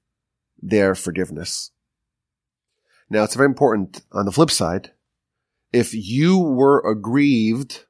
their 0.59 0.95
forgiveness. 0.95 1.69
Now, 3.11 3.25
it's 3.25 3.35
very 3.35 3.45
important 3.45 4.01
on 4.11 4.25
the 4.25 4.31
flip 4.31 4.49
side. 4.49 4.89
If 5.71 5.93
you 5.93 6.39
were 6.39 6.79
aggrieved, 6.79 7.85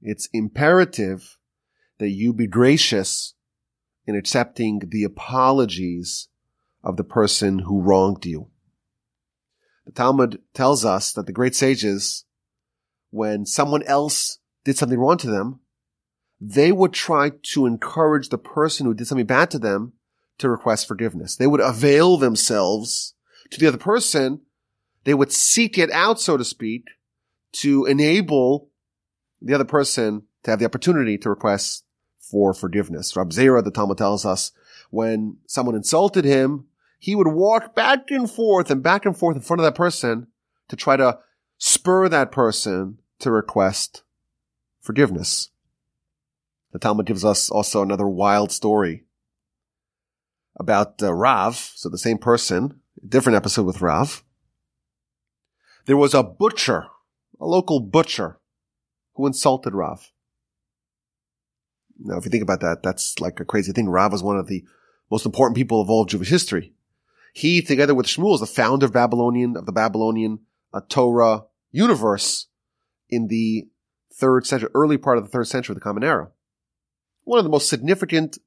it's 0.00 0.30
imperative 0.32 1.37
that 1.98 2.10
you 2.10 2.32
be 2.32 2.46
gracious 2.46 3.34
in 4.06 4.16
accepting 4.16 4.80
the 4.88 5.04
apologies 5.04 6.28
of 6.82 6.96
the 6.96 7.04
person 7.04 7.60
who 7.60 7.82
wronged 7.82 8.24
you. 8.24 8.48
The 9.84 9.92
Talmud 9.92 10.40
tells 10.54 10.84
us 10.84 11.12
that 11.12 11.26
the 11.26 11.32
great 11.32 11.54
sages, 11.54 12.24
when 13.10 13.46
someone 13.46 13.82
else 13.84 14.38
did 14.64 14.76
something 14.76 14.98
wrong 14.98 15.18
to 15.18 15.30
them, 15.30 15.60
they 16.40 16.72
would 16.72 16.92
try 16.92 17.32
to 17.54 17.66
encourage 17.66 18.28
the 18.28 18.38
person 18.38 18.86
who 18.86 18.94
did 18.94 19.06
something 19.06 19.26
bad 19.26 19.50
to 19.50 19.58
them 19.58 19.94
to 20.38 20.48
request 20.48 20.86
forgiveness. 20.86 21.36
They 21.36 21.46
would 21.46 21.60
avail 21.60 22.16
themselves 22.16 23.14
to 23.50 23.58
the 23.58 23.66
other 23.66 23.78
person. 23.78 24.42
They 25.04 25.14
would 25.14 25.32
seek 25.32 25.78
it 25.78 25.90
out, 25.90 26.20
so 26.20 26.36
to 26.36 26.44
speak, 26.44 26.84
to 27.54 27.86
enable 27.86 28.70
the 29.40 29.54
other 29.54 29.64
person 29.64 30.24
to 30.44 30.50
have 30.50 30.60
the 30.60 30.66
opportunity 30.66 31.18
to 31.18 31.30
request 31.30 31.84
for 32.30 32.54
forgiveness. 32.54 33.16
Rab 33.16 33.30
Zera, 33.30 33.62
the 33.62 33.70
Talmud 33.70 33.98
tells 33.98 34.24
us, 34.24 34.52
when 34.90 35.38
someone 35.46 35.74
insulted 35.74 36.24
him, 36.24 36.66
he 36.98 37.14
would 37.14 37.28
walk 37.28 37.74
back 37.74 38.10
and 38.10 38.30
forth 38.30 38.70
and 38.70 38.82
back 38.82 39.06
and 39.06 39.16
forth 39.16 39.36
in 39.36 39.42
front 39.42 39.60
of 39.60 39.64
that 39.64 39.74
person 39.74 40.26
to 40.68 40.76
try 40.76 40.96
to 40.96 41.18
spur 41.58 42.08
that 42.08 42.32
person 42.32 42.98
to 43.20 43.30
request 43.30 44.02
forgiveness. 44.80 45.50
The 46.72 46.78
Talmud 46.78 47.06
gives 47.06 47.24
us 47.24 47.50
also 47.50 47.82
another 47.82 48.06
wild 48.06 48.52
story 48.52 49.04
about 50.56 51.02
uh, 51.02 51.12
Rav, 51.12 51.56
so 51.56 51.88
the 51.88 51.98
same 51.98 52.18
person, 52.18 52.80
different 53.06 53.36
episode 53.36 53.64
with 53.64 53.80
Rav. 53.80 54.24
There 55.86 55.96
was 55.96 56.14
a 56.14 56.22
butcher, 56.22 56.86
a 57.40 57.46
local 57.46 57.80
butcher, 57.80 58.38
who 59.14 59.26
insulted 59.26 59.74
Rav. 59.74 60.12
Now, 61.98 62.18
if 62.18 62.24
you 62.24 62.30
think 62.30 62.42
about 62.42 62.60
that, 62.60 62.82
that's 62.82 63.18
like 63.20 63.40
a 63.40 63.44
crazy 63.44 63.72
thing. 63.72 63.88
Rav 63.88 64.12
was 64.12 64.22
one 64.22 64.38
of 64.38 64.46
the 64.46 64.64
most 65.10 65.26
important 65.26 65.56
people 65.56 65.80
of 65.80 65.90
all 65.90 66.04
Jewish 66.04 66.28
history. 66.28 66.72
He, 67.32 67.62
together 67.62 67.94
with 67.94 68.06
Shmuel, 68.06 68.34
is 68.34 68.40
the 68.40 68.46
founder 68.46 68.86
of 68.86 68.92
Babylonian, 68.92 69.56
of 69.56 69.66
the 69.66 69.72
Babylonian 69.72 70.40
uh, 70.72 70.80
Torah 70.88 71.44
universe 71.70 72.46
in 73.08 73.28
the 73.28 73.68
third 74.12 74.46
century, 74.46 74.70
early 74.74 74.98
part 74.98 75.18
of 75.18 75.24
the 75.24 75.30
third 75.30 75.46
century 75.46 75.72
of 75.72 75.76
the 75.76 75.84
Common 75.84 76.04
Era. 76.04 76.30
One 77.24 77.38
of 77.38 77.44
the 77.44 77.50
most 77.50 77.68
significant 77.68 78.38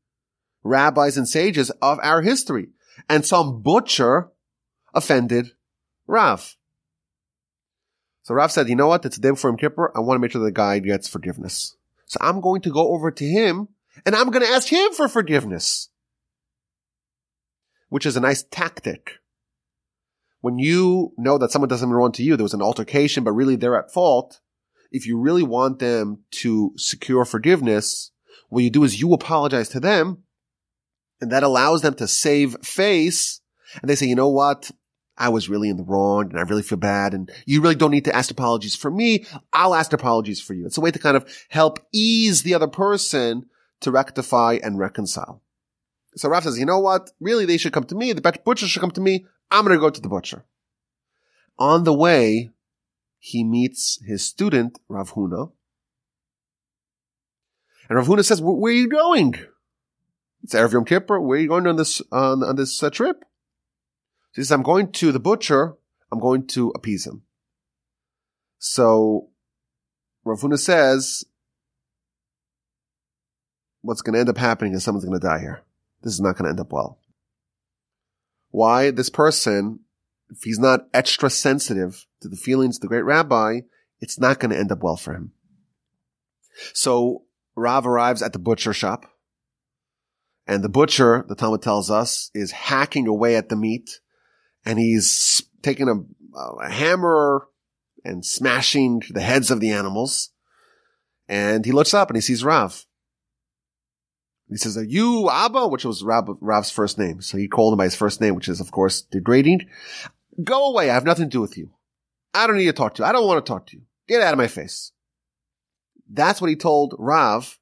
rabbis 0.64 1.18
and 1.18 1.28
sages 1.28 1.70
of 1.82 2.00
our 2.02 2.22
history. 2.22 2.70
And 3.10 3.26
some 3.26 3.62
butcher 3.62 4.32
offended 4.94 5.52
Rav. 6.08 6.56
So 8.24 8.36
Rav 8.36 8.52
said, 8.52 8.70
you 8.70 8.76
know 8.76 8.88
what? 8.88 9.06
It's 9.06 9.18
a 9.18 9.22
day 9.22 9.32
before 9.32 9.50
Yom 9.50 9.58
Kippur. 9.58 9.92
I 9.96 10.00
want 10.00 10.18
to 10.18 10.22
make 10.22 10.32
sure 10.32 10.44
the 10.44 10.52
guy 10.52 10.80
gets 10.80 11.08
forgiveness. 11.08 11.76
So 12.12 12.18
I'm 12.20 12.42
going 12.42 12.60
to 12.64 12.70
go 12.70 12.92
over 12.92 13.10
to 13.10 13.26
him 13.26 13.70
and 14.06 14.18
I'm 14.18 14.32
going 14.32 14.46
to 14.46 14.52
ask 14.52 14.68
him 14.68 14.92
for 14.92 15.08
forgiveness. 15.08 15.88
Which 17.88 18.06
is 18.06 18.18
a 18.18 18.20
nice 18.20 18.44
tactic. 18.44 19.20
When 20.42 20.60
you 20.60 21.14
know 21.18 21.38
that 21.38 21.52
someone 21.52 21.70
does 21.70 21.80
something 21.80 21.96
wrong 21.96 22.12
to 22.14 22.24
you, 22.24 22.36
there 22.36 22.44
was 22.44 22.54
an 22.54 22.62
altercation, 22.62 23.24
but 23.24 23.32
really 23.32 23.56
they're 23.56 23.80
at 23.80 23.94
fault. 23.94 24.42
If 24.92 25.08
you 25.08 25.18
really 25.18 25.44
want 25.44 25.80
them 25.80 26.26
to 26.32 26.74
secure 26.76 27.24
forgiveness, 27.24 28.12
what 28.50 28.66
you 28.66 28.70
do 28.70 28.84
is 28.84 29.00
you 29.00 29.14
apologize 29.14 29.70
to 29.70 29.80
them 29.80 30.24
and 31.22 31.32
that 31.32 31.44
allows 31.44 31.82
them 31.82 31.94
to 31.94 32.10
save 32.10 32.58
face. 32.62 33.40
And 33.82 33.90
they 33.90 33.96
say, 33.96 34.08
you 34.08 34.16
know 34.16 34.28
what? 34.28 34.70
I 35.18 35.30
was 35.30 35.50
really 35.50 35.70
in 35.70 35.78
the 35.78 35.84
wrong 35.84 36.30
and 36.30 36.40
I 36.40 36.44
really 36.44 36.64
feel 36.64 36.78
bad. 36.78 37.14
And 37.14 37.30
you 37.46 37.62
really 37.62 37.76
don't 37.76 37.92
need 37.92 38.06
to 38.06 38.16
ask 38.16 38.32
apologies 38.32 38.76
for 38.76 38.90
me. 38.90 39.26
I'll 39.54 39.76
ask 39.76 39.94
apologies 39.94 40.42
for 40.42 40.54
you. 40.54 40.66
It's 40.66 40.78
a 40.78 40.82
way 40.82 40.92
to 40.92 41.00
kind 41.00 41.18
of 41.18 41.32
help 41.50 41.80
ease 41.92 42.44
the 42.44 42.54
other 42.54 42.68
person 42.68 43.46
to 43.82 43.92
rectify 43.92 44.60
and 44.64 44.80
reconcile. 44.80 45.42
So 46.16 46.30
Rav 46.30 46.44
says, 46.44 46.60
you 46.60 46.66
know 46.66 46.80
what? 46.80 47.12
Really, 47.20 47.46
they 47.46 47.58
should 47.58 47.74
come 47.74 47.86
to 47.86 47.96
me. 47.96 48.14
The 48.14 48.40
butcher 48.44 48.68
should 48.68 48.82
come 48.82 48.92
to 48.92 49.02
me. 49.02 49.26
I'm 49.50 49.66
going 49.66 49.78
to 49.78 49.82
go 49.82 49.90
to 49.90 50.02
the 50.02 50.10
butcher. 50.10 50.44
On 51.58 51.84
the 51.84 51.94
way, 51.94 52.50
he 53.20 53.44
meets 53.44 54.00
his 54.06 54.26
student, 54.26 54.80
Rav 54.90 55.14
Huna. 55.14 55.52
And 57.88 57.98
Rav 57.98 58.08
Huna 58.08 58.26
says, 58.26 58.42
where 58.42 58.72
are 58.72 58.76
you 58.76 58.90
going? 58.90 59.36
It's 60.44 60.56
Erev 60.56 60.74
Yom 60.74 60.86
Kippur. 60.86 61.20
Where 61.20 61.38
are 61.38 61.42
you 61.42 61.48
going 61.48 61.68
on 61.68 61.76
this, 61.76 62.02
on, 62.12 62.44
on 62.44 62.56
this 62.56 62.82
uh, 62.82 62.90
trip? 62.90 63.24
He 64.34 64.42
says, 64.42 64.52
I'm 64.52 64.64
going 64.64 64.92
to 64.94 65.12
the 65.12 65.20
butcher. 65.20 65.76
I'm 66.12 66.20
going 66.20 66.48
to 66.48 66.72
appease 66.76 67.06
him. 67.06 67.24
So 68.60 69.30
Rav 70.24 70.40
Huna 70.40 70.60
says, 70.60 71.26
what's 73.82 74.02
going 74.02 74.14
to 74.14 74.20
end 74.20 74.30
up 74.30 74.38
happening 74.38 74.74
is 74.74 74.84
someone's 74.84 75.06
going 75.06 75.20
to 75.20 75.28
die 75.28 75.40
here. 75.40 75.64
This 76.04 76.14
is 76.14 76.22
not 76.22 76.36
going 76.36 76.46
to 76.46 76.50
end 76.50 76.60
up 76.60 76.72
well. 76.72 77.00
Why? 78.52 78.92
This 78.92 79.10
person, 79.10 79.80
if 80.30 80.44
he's 80.44 80.60
not 80.60 80.88
extra 80.94 81.30
sensitive 81.30 82.06
to 82.22 82.28
the 82.28 82.36
feelings 82.36 82.78
of 82.78 82.82
the 82.82 82.88
great 82.88 83.06
rabbi, 83.06 83.62
it's 84.00 84.20
not 84.20 84.40
going 84.40 84.52
to 84.52 84.60
end 84.60 84.72
up 84.72 84.84
well 84.84 84.98
for 84.98 85.14
him. 85.14 85.32
So 86.74 87.24
Rav 87.56 87.88
arrives 87.88 88.22
at 88.22 88.34
the 88.34 88.40
butcher 88.40 88.74
shop. 88.74 89.06
And 90.48 90.64
the 90.64 90.70
butcher, 90.70 91.24
the 91.28 91.36
Talmud 91.36 91.62
tells 91.62 91.90
us, 91.90 92.30
is 92.34 92.52
hacking 92.52 93.08
away 93.08 93.36
at 93.36 93.50
the 93.50 93.56
meat 93.56 94.00
and 94.66 94.80
he's 94.80 95.44
taking 95.62 95.88
a, 95.88 96.38
a 96.64 96.70
hammer 96.70 97.48
and 98.04 98.26
smashing 98.26 99.04
the 99.10 99.22
heads 99.22 99.52
of 99.52 99.60
the 99.60 99.72
animals. 99.72 100.30
And 101.28 101.66
he 101.66 101.72
looks 101.72 101.94
up 101.94 102.10
and 102.10 102.18
he 102.18 102.22
sees 102.22 102.44
Rav. 102.44 102.86
He 104.50 104.58
says, 104.58 104.78
are 104.78 104.84
you 104.84 105.30
Abba? 105.30 105.70
Which 105.70 105.86
was 105.86 106.04
Rav, 106.04 106.28
Rav's 106.42 106.72
first 106.72 106.98
name. 106.98 107.22
So 107.22 107.38
he 107.38 107.48
called 107.48 107.74
him 107.74 107.78
by 107.78 107.86
his 107.86 107.96
first 107.96 108.20
name, 108.20 108.36
which 108.36 108.50
is 108.50 108.60
of 108.60 108.72
course 108.72 109.02
degrading. 109.02 109.68
Go 110.44 110.70
away. 110.72 110.90
I 110.90 110.94
have 110.94 111.06
nothing 111.06 111.26
to 111.26 111.30
do 111.30 111.42
with 111.42 111.58
you. 111.58 111.72
I 112.34 112.48
don't 112.48 112.58
need 112.58 112.66
to 112.66 112.74
talk 112.74 112.96
to 112.96 113.04
you. 113.04 113.08
I 113.08 113.14
don't 113.14 113.28
want 113.28 113.46
to 113.46 113.50
talk 113.50 113.68
to 113.68 113.78
you. 113.78 113.84
Get 114.08 114.22
out 114.22 114.34
of 114.34 114.38
my 114.38 114.48
face. 114.48 114.92
That's 116.10 116.42
what 116.42 116.50
he 116.50 116.58
told 116.58 116.96
Rav 117.00 117.58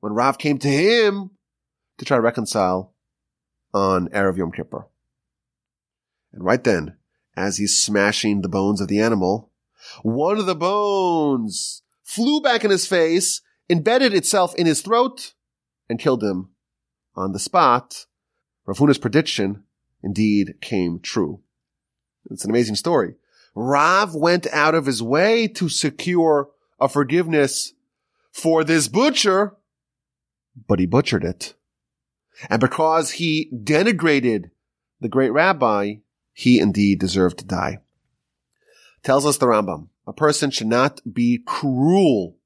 when 0.00 0.12
Rav 0.12 0.38
came 0.38 0.58
to 0.58 0.68
him 0.68 1.30
to 1.98 2.04
try 2.04 2.16
to 2.16 2.22
reconcile 2.22 2.94
on 3.74 4.08
Erev 4.08 4.36
Yom 4.36 4.52
Kippur. 4.52 4.86
And 6.38 6.46
right 6.46 6.62
then, 6.62 6.96
as 7.36 7.56
he's 7.56 7.76
smashing 7.76 8.42
the 8.42 8.48
bones 8.48 8.80
of 8.80 8.86
the 8.86 9.00
animal, 9.00 9.50
one 10.02 10.38
of 10.38 10.46
the 10.46 10.54
bones 10.54 11.82
flew 12.04 12.40
back 12.40 12.62
in 12.62 12.70
his 12.70 12.86
face, 12.86 13.40
embedded 13.68 14.14
itself 14.14 14.54
in 14.54 14.64
his 14.64 14.80
throat, 14.80 15.34
and 15.88 15.98
killed 15.98 16.22
him 16.22 16.50
on 17.16 17.32
the 17.32 17.40
spot. 17.40 18.06
Rav 18.66 18.78
Huna's 18.78 18.98
prediction 18.98 19.64
indeed 20.00 20.60
came 20.60 21.00
true. 21.00 21.40
It's 22.30 22.44
an 22.44 22.50
amazing 22.50 22.76
story. 22.76 23.16
Rav 23.56 24.14
went 24.14 24.46
out 24.52 24.76
of 24.76 24.86
his 24.86 25.02
way 25.02 25.48
to 25.48 25.68
secure 25.68 26.50
a 26.78 26.88
forgiveness 26.88 27.72
for 28.30 28.62
this 28.62 28.86
butcher, 28.86 29.56
but 30.68 30.78
he 30.78 30.86
butchered 30.86 31.24
it. 31.24 31.54
And 32.48 32.60
because 32.60 33.10
he 33.12 33.50
denigrated 33.52 34.50
the 35.00 35.08
great 35.08 35.32
rabbi, 35.32 35.96
he 36.38 36.60
indeed 36.60 37.00
deserved 37.00 37.36
to 37.36 37.44
die. 37.44 37.78
Tells 39.02 39.26
us 39.26 39.38
the 39.38 39.46
Rambam, 39.46 39.88
a 40.06 40.12
person 40.12 40.52
should 40.52 40.68
not 40.68 41.00
be 41.12 41.42
cruel 41.44 42.36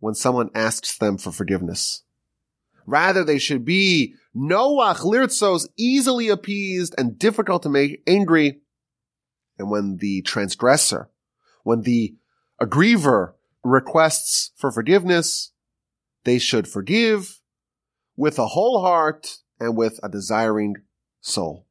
when 0.00 0.14
someone 0.14 0.50
asks 0.54 0.98
them 0.98 1.16
for 1.16 1.32
forgiveness. 1.32 2.02
Rather, 2.84 3.24
they 3.24 3.38
should 3.38 3.64
be 3.64 4.16
Noach 4.36 4.98
lirtzos, 4.98 5.66
easily 5.78 6.28
appeased 6.28 6.94
and 6.98 7.18
difficult 7.18 7.62
to 7.62 7.70
make 7.70 8.02
angry. 8.06 8.60
And 9.58 9.70
when 9.70 9.96
the 9.96 10.20
transgressor, 10.20 11.08
when 11.62 11.82
the 11.82 12.14
aggriever 12.60 13.34
requests 13.64 14.50
for 14.58 14.70
forgiveness, 14.70 15.52
they 16.24 16.38
should 16.38 16.68
forgive 16.68 17.40
with 18.14 18.38
a 18.38 18.48
whole 18.48 18.82
heart 18.82 19.38
and 19.58 19.74
with 19.74 19.98
a 20.02 20.10
desiring 20.10 20.74
soul. 21.22 21.66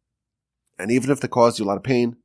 And 0.82 0.92
even 0.92 1.12
if 1.12 1.20
they 1.20 1.28
caused 1.28 1.60
you 1.60 1.66
a 1.66 1.68
lot 1.68 1.78
of 1.78 1.84
pain, 1.84 2.18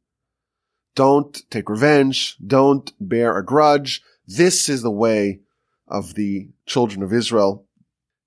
don't 0.95 1.43
take 1.51 1.69
revenge. 1.69 2.37
Don't 2.45 2.93
bear 2.99 3.37
a 3.37 3.45
grudge. 3.45 4.03
This 4.27 4.69
is 4.69 4.83
the 4.83 4.91
way 4.91 5.41
of 5.87 6.15
the 6.15 6.49
children 6.65 7.03
of 7.03 7.13
Israel. 7.13 7.67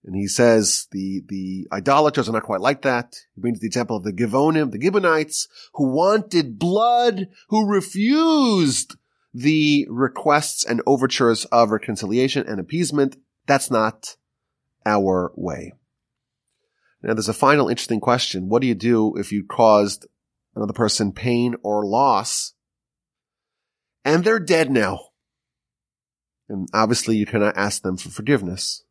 And 0.06 0.16
he 0.16 0.28
says 0.28 0.88
the, 0.92 1.24
the 1.28 1.68
idolaters 1.74 2.30
are 2.30 2.32
not 2.32 2.44
quite 2.44 2.62
like 2.62 2.84
that. 2.84 3.16
He 3.36 3.42
brings 3.42 3.60
the 3.60 3.68
example 3.68 3.98
of 3.98 4.04
the 4.04 4.14
Givonim, 4.14 4.72
the 4.72 4.82
Gibeonites, 4.82 5.48
who 5.74 5.92
wanted 5.92 6.58
blood, 6.58 7.28
who 7.50 7.68
refused 7.68 8.96
the 9.34 9.86
requests 9.90 10.64
and 10.64 10.82
overtures 10.86 11.46
of 11.46 11.72
reconciliation 11.72 12.48
and 12.48 12.60
appeasement. 12.60 13.18
That's 13.46 13.70
not 13.70 14.16
our 14.86 15.32
way. 15.36 15.74
Now 17.02 17.14
there's 17.14 17.30
a 17.30 17.34
final 17.34 17.68
interesting 17.68 18.00
question. 18.00 18.48
What 18.48 18.62
do 18.62 18.68
you 18.68 18.76
do 18.76 19.16
if 19.18 19.32
you 19.32 19.44
caused 19.44 20.08
another 20.60 20.74
person 20.74 21.12
pain 21.12 21.55
or 21.64 21.86
loss 21.86 22.53
and 24.03 24.24
they're 24.24 24.39
dead 24.39 24.72
now? 24.72 24.99
And 26.47 26.68
obviously 26.74 27.16
you 27.16 27.26
cannot 27.26 27.57
ask 27.57 27.82
them 27.82 27.97
for 27.97 28.10
forgiveness. 28.10 28.84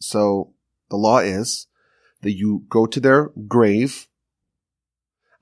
So 0.00 0.54
the 0.90 0.96
law 0.96 1.18
is 1.18 1.68
that 2.22 2.32
you 2.32 2.64
go 2.68 2.86
to 2.86 3.00
their 3.00 3.30
grave 3.48 4.08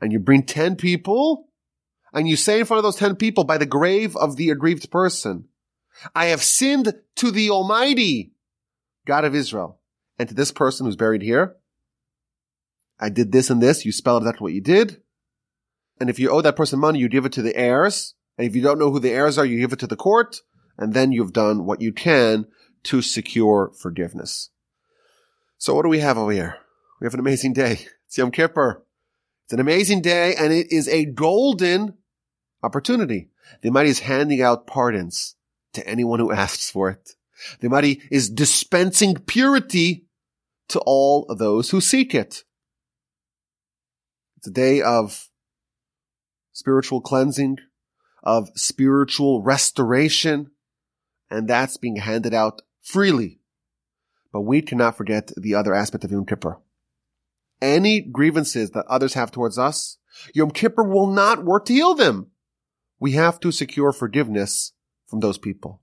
and 0.01 0.13
you 0.13 0.19
bring 0.19 0.45
10 0.45 0.77
people 0.77 1.49
and 2.13 2.29
you 2.29 2.37
say 2.37 2.61
in 2.61 2.67
front 2.67 2.79
of 2.79 2.85
those 2.85 2.97
10 2.97 3.17
people 3.17 3.45
by 3.45 3.59
the 3.59 3.67
grave 3.67 4.17
of 4.17 4.37
the 4.37 4.51
aggrieved 4.51 4.91
person, 4.91 5.49
I 6.15 6.27
have 6.27 6.43
sinned 6.43 6.93
to 7.17 7.31
the 7.31 7.51
Almighty 7.51 8.33
God 9.07 9.25
of 9.25 9.35
Israel 9.35 9.81
and 10.19 10.29
to 10.29 10.35
this 10.35 10.53
person 10.53 10.87
who's 10.87 10.97
buried 10.97 11.23
here. 11.23 11.57
I 13.01 13.09
did 13.09 13.33
this 13.33 13.51
and 13.51 13.63
this. 13.63 13.85
You 13.85 13.93
spell 13.93 14.17
out 14.17 14.23
exactly 14.23 14.45
what 14.45 14.53
you 14.53 14.61
did. 14.61 15.03
And 15.99 16.11
if 16.11 16.19
you 16.19 16.31
owe 16.31 16.43
that 16.43 16.57
person 16.57 16.79
money, 16.79 16.99
you 16.99 17.09
give 17.09 17.25
it 17.25 17.33
to 17.33 17.43
the 17.43 17.57
heirs. 17.57 18.15
And 18.39 18.47
if 18.47 18.55
you 18.55 18.63
don't 18.63 18.79
know 18.79 18.91
who 18.91 19.01
the 19.01 19.11
heirs 19.11 19.39
are, 19.39 19.45
you 19.45 19.59
give 19.59 19.73
it 19.73 19.79
to 19.81 19.87
the 19.87 19.97
court. 19.97 20.43
And 20.79 20.95
then 20.95 21.11
you've 21.11 21.33
done 21.33 21.65
what 21.65 21.81
you 21.81 21.93
can 21.93 22.47
to 22.85 23.03
secure 23.03 23.73
forgiveness. 23.79 24.51
So 25.59 25.75
what 25.75 25.83
do 25.83 25.89
we 25.89 25.99
have 26.01 26.17
over 26.17 26.31
here? 26.31 26.57
We 27.01 27.07
have 27.07 27.15
an 27.15 27.21
amazing 27.21 27.55
day. 27.55 27.87
It's 28.07 28.19
Yom 28.19 28.31
Kippur. 28.31 28.83
It's 29.45 29.53
an 29.53 29.61
amazing 29.61 30.03
day 30.03 30.35
and 30.35 30.53
it 30.53 30.73
is 30.73 30.89
a 30.89 31.05
golden 31.05 31.95
opportunity. 32.63 33.31
The 33.63 33.69
Almighty 33.69 33.91
is 33.91 34.01
handing 34.01 34.43
out 34.43 34.67
pardons 34.67 35.37
to 35.73 35.87
anyone 35.87 36.19
who 36.19 36.33
asks 36.33 36.71
for 36.71 36.89
it. 36.91 37.15
The 37.61 37.67
Almighty 37.67 38.03
is 38.11 38.31
dispensing 38.31 39.17
purity 39.17 40.07
to 40.69 40.81
all 40.81 41.27
those 41.35 41.71
who 41.71 41.81
seek 41.81 42.15
it. 42.15 42.45
It's 44.41 44.49
a 44.49 44.53
day 44.53 44.81
of 44.81 45.29
spiritual 46.53 47.03
cleansing, 47.03 47.59
of 48.23 48.49
spiritual 48.55 49.43
restoration, 49.43 50.53
and 51.31 51.47
that's 51.47 51.77
being 51.77 51.97
handed 51.97 52.33
out 52.33 52.63
freely. 52.81 53.41
But 54.33 54.41
we 54.41 54.63
cannot 54.63 54.97
forget 54.97 55.31
the 55.37 55.55
other 55.55 55.75
aspect 55.75 56.05
of 56.05 56.11
Yom 56.11 56.25
Kippur. 56.25 56.59
Any 57.61 58.01
grievances 58.01 58.71
that 58.71 58.87
others 58.87 59.13
have 59.13 59.31
towards 59.31 59.59
us, 59.59 59.99
Yom 60.33 60.53
Kippur 60.53 60.85
will 60.85 61.09
not 61.09 61.45
work 61.45 61.67
to 61.67 61.75
heal 61.75 61.95
them. 61.95 62.31
We 62.99 63.13
have 63.13 63.41
to 63.41 63.53
secure 63.53 63.93
forgiveness 63.93 64.73
from 65.07 65.21
those 65.21 65.37
people. 65.37 65.83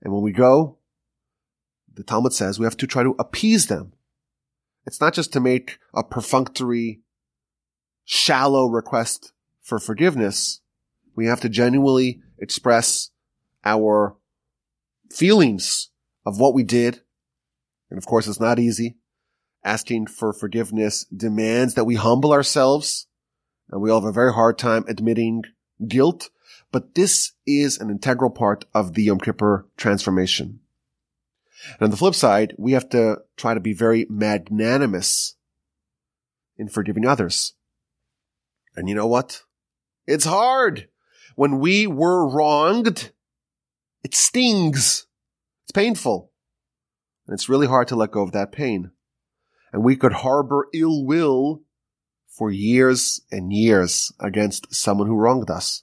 And 0.00 0.14
when 0.14 0.22
we 0.22 0.32
go, 0.32 0.78
the 1.92 2.04
Talmud 2.04 2.32
says 2.32 2.58
we 2.58 2.64
have 2.64 2.78
to 2.78 2.86
try 2.86 3.02
to 3.02 3.14
appease 3.18 3.66
them. 3.66 3.92
It's 4.86 5.02
not 5.02 5.12
just 5.12 5.34
to 5.34 5.40
make 5.40 5.78
a 5.92 6.02
perfunctory, 6.02 7.02
shallow 8.06 8.66
request 8.66 9.32
for 9.60 9.78
forgiveness. 9.78 10.62
We 11.14 11.26
have 11.26 11.40
to 11.42 11.50
genuinely 11.50 12.22
express 12.38 13.10
our 13.64 14.16
feelings 15.10 15.90
of 16.24 16.38
what 16.38 16.54
we 16.54 16.62
did. 16.62 17.02
And 17.90 17.98
of 17.98 18.06
course, 18.06 18.26
it's 18.26 18.40
not 18.40 18.58
easy. 18.58 18.96
Asking 19.64 20.06
for 20.06 20.32
forgiveness 20.32 21.04
demands 21.04 21.74
that 21.74 21.84
we 21.84 21.96
humble 21.96 22.32
ourselves 22.32 23.08
and 23.68 23.82
we 23.82 23.90
all 23.90 24.00
have 24.00 24.08
a 24.08 24.12
very 24.12 24.32
hard 24.32 24.58
time 24.58 24.84
admitting 24.88 25.42
guilt. 25.86 26.30
But 26.70 26.94
this 26.94 27.32
is 27.46 27.78
an 27.78 27.90
integral 27.90 28.30
part 28.30 28.64
of 28.72 28.94
the 28.94 29.04
Yom 29.04 29.18
Kippur 29.18 29.66
transformation. 29.76 30.60
And 31.74 31.82
on 31.82 31.90
the 31.90 31.96
flip 31.96 32.14
side, 32.14 32.54
we 32.58 32.72
have 32.72 32.88
to 32.90 33.18
try 33.36 33.54
to 33.54 33.60
be 33.60 33.72
very 33.72 34.06
magnanimous 34.08 35.34
in 36.56 36.68
forgiving 36.68 37.04
others. 37.04 37.54
And 38.76 38.88
you 38.88 38.94
know 38.94 39.06
what? 39.06 39.42
It's 40.06 40.24
hard. 40.24 40.88
When 41.34 41.58
we 41.58 41.86
were 41.86 42.28
wronged, 42.28 43.10
it 44.04 44.14
stings. 44.14 45.06
It's 45.64 45.72
painful. 45.72 46.30
And 47.26 47.34
it's 47.34 47.48
really 47.48 47.66
hard 47.66 47.88
to 47.88 47.96
let 47.96 48.12
go 48.12 48.22
of 48.22 48.32
that 48.32 48.52
pain. 48.52 48.92
And 49.72 49.82
we 49.82 49.96
could 49.96 50.12
harbor 50.12 50.68
ill 50.72 51.04
will 51.04 51.62
for 52.28 52.50
years 52.50 53.20
and 53.32 53.52
years 53.52 54.12
against 54.20 54.74
someone 54.74 55.08
who 55.08 55.16
wronged 55.16 55.50
us. 55.50 55.82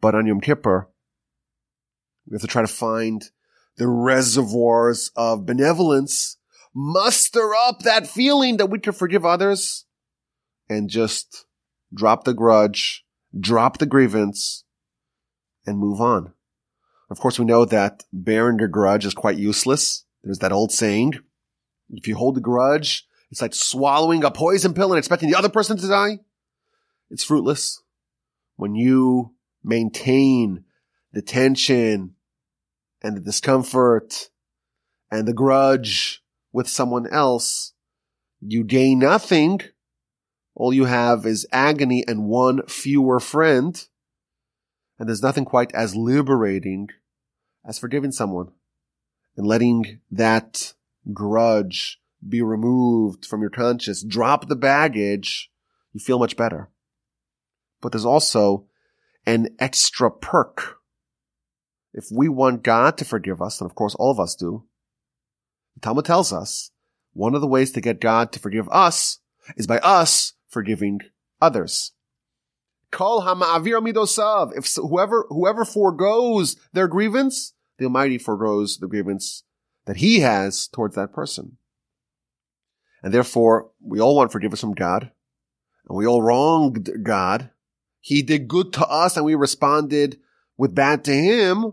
But 0.00 0.14
on 0.14 0.26
Yom 0.26 0.40
Kippur, 0.40 0.88
we 2.26 2.34
have 2.34 2.42
to 2.42 2.48
try 2.48 2.62
to 2.62 2.68
find 2.68 3.30
the 3.76 3.88
reservoirs 3.88 5.10
of 5.16 5.46
benevolence, 5.46 6.36
muster 6.74 7.54
up 7.54 7.80
that 7.80 8.06
feeling 8.06 8.58
that 8.58 8.66
we 8.66 8.78
can 8.78 8.92
forgive 8.92 9.24
others 9.24 9.86
and 10.68 10.90
just 10.90 11.46
drop 11.92 12.24
the 12.24 12.34
grudge, 12.34 13.04
drop 13.38 13.78
the 13.78 13.86
grievance 13.86 14.64
and 15.66 15.78
move 15.78 16.00
on. 16.00 16.32
Of 17.10 17.20
course, 17.20 17.38
we 17.38 17.44
know 17.44 17.64
that 17.64 18.04
bearing 18.12 18.60
a 18.62 18.68
grudge 18.68 19.04
is 19.04 19.14
quite 19.14 19.36
useless. 19.36 20.04
There's 20.22 20.38
that 20.38 20.52
old 20.52 20.72
saying. 20.72 21.14
If 21.90 22.08
you 22.08 22.16
hold 22.16 22.36
the 22.36 22.40
grudge, 22.40 23.06
it's 23.30 23.42
like 23.42 23.54
swallowing 23.54 24.24
a 24.24 24.30
poison 24.30 24.74
pill 24.74 24.92
and 24.92 24.98
expecting 24.98 25.30
the 25.30 25.38
other 25.38 25.48
person 25.48 25.76
to 25.76 25.88
die. 25.88 26.20
It's 27.10 27.24
fruitless. 27.24 27.82
When 28.56 28.74
you 28.74 29.34
maintain 29.62 30.64
the 31.12 31.22
tension 31.22 32.14
and 33.02 33.16
the 33.16 33.20
discomfort 33.20 34.30
and 35.10 35.28
the 35.28 35.34
grudge 35.34 36.22
with 36.52 36.68
someone 36.68 37.06
else, 37.06 37.74
you 38.40 38.64
gain 38.64 38.98
nothing. 39.00 39.60
All 40.62 40.72
you 40.72 40.84
have 40.84 41.26
is 41.26 41.44
agony 41.50 42.04
and 42.06 42.28
one 42.28 42.64
fewer 42.68 43.18
friend. 43.18 43.84
And 44.96 45.08
there's 45.08 45.20
nothing 45.20 45.44
quite 45.44 45.74
as 45.74 45.96
liberating 45.96 46.88
as 47.66 47.80
forgiving 47.80 48.12
someone 48.12 48.52
and 49.36 49.44
letting 49.44 49.98
that 50.12 50.74
grudge 51.12 52.00
be 52.28 52.42
removed 52.42 53.26
from 53.26 53.40
your 53.40 53.50
conscience. 53.50 54.04
Drop 54.04 54.46
the 54.46 54.54
baggage. 54.54 55.50
You 55.92 55.98
feel 55.98 56.20
much 56.20 56.36
better. 56.36 56.70
But 57.80 57.90
there's 57.90 58.04
also 58.04 58.66
an 59.26 59.56
extra 59.58 60.12
perk 60.12 60.76
if 61.92 62.06
we 62.12 62.28
want 62.28 62.62
God 62.62 62.96
to 62.98 63.04
forgive 63.04 63.42
us, 63.42 63.60
and 63.60 63.68
of 63.68 63.74
course 63.74 63.96
all 63.96 64.12
of 64.12 64.20
us 64.20 64.36
do, 64.36 64.62
the 65.74 65.80
Talmud 65.80 66.04
tells 66.04 66.32
us 66.32 66.70
one 67.14 67.34
of 67.34 67.40
the 67.40 67.48
ways 67.48 67.72
to 67.72 67.80
get 67.80 68.00
God 68.00 68.30
to 68.30 68.38
forgive 68.38 68.68
us 68.68 69.18
is 69.56 69.66
by 69.66 69.78
us 69.78 70.34
forgiving 70.52 71.00
others. 71.40 71.92
Kol 72.92 73.22
hama'avir 73.22 73.82
midosav. 73.82 74.56
If 74.56 74.72
whoever, 74.76 75.26
whoever 75.30 75.64
foregoes 75.64 76.56
their 76.72 76.86
grievance, 76.86 77.54
the 77.78 77.86
Almighty 77.86 78.18
foregoes 78.18 78.78
the 78.78 78.86
grievance 78.86 79.44
that 79.86 79.96
he 79.96 80.20
has 80.20 80.68
towards 80.68 80.94
that 80.94 81.12
person. 81.12 81.56
And 83.02 83.12
therefore, 83.12 83.70
we 83.80 83.98
all 83.98 84.14
want 84.14 84.30
forgiveness 84.30 84.60
from 84.60 84.74
God, 84.74 85.10
and 85.88 85.96
we 85.98 86.06
all 86.06 86.22
wronged 86.22 86.88
God. 87.02 87.50
He 88.00 88.22
did 88.22 88.46
good 88.46 88.72
to 88.74 88.86
us, 88.86 89.16
and 89.16 89.26
we 89.26 89.34
responded 89.34 90.20
with 90.56 90.74
bad 90.74 91.04
to 91.06 91.12
him 91.12 91.72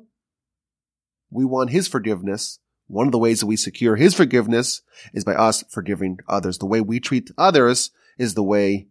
we 1.29 1.45
want 1.45 1.69
his 1.69 1.87
forgiveness. 1.87 2.59
one 2.87 3.05
of 3.05 3.11
the 3.11 3.19
ways 3.19 3.39
that 3.39 3.45
we 3.45 3.55
secure 3.55 3.95
his 3.95 4.15
forgiveness 4.15 4.81
is 5.13 5.23
by 5.23 5.35
us 5.35 5.63
forgiving 5.69 6.17
others. 6.27 6.57
The 6.57 6.65
way 6.65 6.81
we 6.81 6.99
treat 6.99 7.29
others 7.37 7.91
is 8.19 8.35
the 8.35 8.43
way 8.43 8.89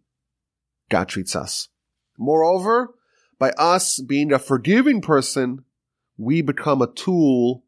God 0.89 1.07
treats 1.07 1.35
us. 1.35 1.69
Moreover, 2.17 2.93
by 3.37 3.51
us 3.51 4.01
being 4.01 4.33
a 4.33 4.39
forgiving 4.39 4.99
person, 5.01 5.63
we 6.17 6.41
become 6.41 6.81
a 6.81 6.91
tool 6.91 7.63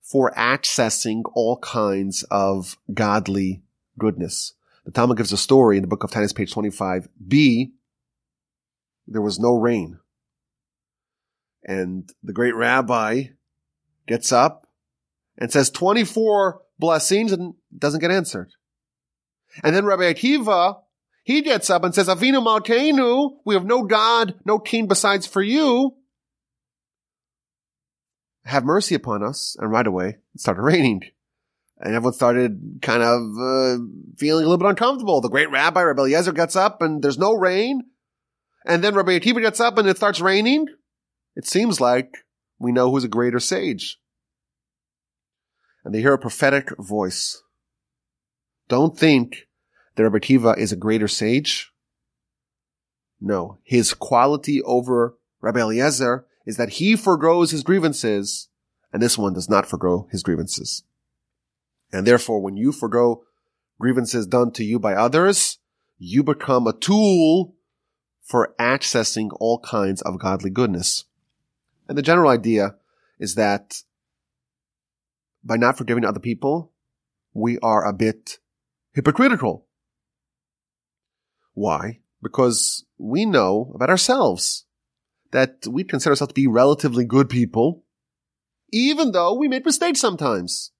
for 0.00 0.30
accessing 0.32 1.22
all 1.34 1.58
kinds 1.58 2.22
of 2.30 2.78
godly 2.94 3.62
goodness. 3.98 4.52
The 4.84 4.92
Talmud 4.92 5.16
gives 5.16 5.32
a 5.32 5.36
story 5.36 5.76
in 5.76 5.82
the 5.82 5.88
book 5.88 6.04
of 6.04 6.12
Taanis, 6.12 6.34
page 6.34 6.54
25b. 6.54 7.72
There 9.08 9.22
was 9.22 9.40
no 9.40 9.56
rain. 9.56 9.98
And 11.64 12.08
the 12.22 12.32
great 12.32 12.54
rabbi 12.54 13.24
gets 14.06 14.30
up 14.30 14.68
and 15.36 15.50
says 15.50 15.70
24 15.70 16.62
blessings 16.78 17.32
and 17.32 17.54
doesn't 17.76 18.00
get 18.00 18.12
answered. 18.12 18.52
And 19.64 19.74
then 19.74 19.84
Rabbi 19.84 20.12
Akiva, 20.12 20.80
he 21.26 21.42
gets 21.42 21.70
up 21.70 21.82
and 21.82 21.92
says, 21.92 22.06
Avinu 22.06 22.40
Malkeinu, 22.40 23.38
we 23.44 23.56
have 23.56 23.64
no 23.64 23.82
God, 23.82 24.36
no 24.44 24.60
king 24.60 24.86
besides 24.86 25.26
for 25.26 25.42
you. 25.42 25.96
Have 28.44 28.64
mercy 28.64 28.94
upon 28.94 29.24
us. 29.24 29.56
And 29.58 29.68
right 29.68 29.88
away, 29.88 30.18
it 30.36 30.40
started 30.40 30.62
raining. 30.62 31.02
And 31.80 31.96
everyone 31.96 32.12
started 32.12 32.78
kind 32.80 33.02
of 33.02 33.22
uh, 33.40 33.82
feeling 34.16 34.44
a 34.44 34.48
little 34.48 34.56
bit 34.56 34.68
uncomfortable. 34.68 35.20
The 35.20 35.28
great 35.28 35.50
rabbi, 35.50 35.82
Rabbi 35.82 36.02
Eliezer, 36.02 36.30
gets 36.30 36.54
up 36.54 36.80
and 36.80 37.02
there's 37.02 37.18
no 37.18 37.32
rain. 37.32 37.82
And 38.64 38.84
then 38.84 38.94
Rabbi 38.94 39.18
Akiva 39.18 39.40
gets 39.40 39.58
up 39.58 39.78
and 39.78 39.88
it 39.88 39.96
starts 39.96 40.20
raining. 40.20 40.68
It 41.34 41.44
seems 41.44 41.80
like 41.80 42.18
we 42.60 42.70
know 42.70 42.88
who's 42.88 43.02
a 43.02 43.08
greater 43.08 43.40
sage. 43.40 43.98
And 45.84 45.92
they 45.92 46.02
hear 46.02 46.14
a 46.14 46.18
prophetic 46.18 46.70
voice. 46.78 47.42
Don't 48.68 48.96
think 48.96 49.45
Rabbi 50.04 50.18
Akiva 50.18 50.56
is 50.58 50.72
a 50.72 50.76
greater 50.76 51.08
sage. 51.08 51.72
No, 53.20 53.58
his 53.64 53.94
quality 53.94 54.62
over 54.62 55.16
Rabbi 55.40 55.60
Eliezer 55.60 56.26
is 56.44 56.56
that 56.56 56.70
he 56.70 56.96
forgoes 56.96 57.50
his 57.50 57.62
grievances, 57.62 58.48
and 58.92 59.02
this 59.02 59.16
one 59.18 59.32
does 59.32 59.48
not 59.48 59.66
forgo 59.66 60.06
his 60.10 60.22
grievances. 60.22 60.84
And 61.92 62.06
therefore, 62.06 62.40
when 62.40 62.56
you 62.56 62.72
forgo 62.72 63.24
grievances 63.80 64.26
done 64.26 64.52
to 64.52 64.64
you 64.64 64.78
by 64.78 64.94
others, 64.94 65.58
you 65.98 66.22
become 66.22 66.66
a 66.66 66.72
tool 66.72 67.54
for 68.22 68.54
accessing 68.58 69.28
all 69.38 69.60
kinds 69.60 70.02
of 70.02 70.18
godly 70.18 70.50
goodness. 70.50 71.04
And 71.88 71.96
the 71.96 72.02
general 72.02 72.30
idea 72.30 72.76
is 73.18 73.36
that 73.36 73.82
by 75.44 75.56
not 75.56 75.78
forgiving 75.78 76.04
other 76.04 76.20
people, 76.20 76.72
we 77.32 77.58
are 77.60 77.84
a 77.84 77.92
bit 77.92 78.38
hypocritical. 78.94 79.65
Why? 81.56 82.00
Because 82.22 82.84
we 82.98 83.24
know 83.24 83.72
about 83.74 83.88
ourselves 83.88 84.66
that 85.32 85.66
we 85.66 85.84
consider 85.84 86.12
ourselves 86.12 86.32
to 86.32 86.34
be 86.34 86.46
relatively 86.46 87.06
good 87.06 87.30
people, 87.30 87.82
even 88.70 89.12
though 89.12 89.32
we 89.34 89.48
make 89.48 89.64
mistakes 89.64 89.98
sometimes. 89.98 90.72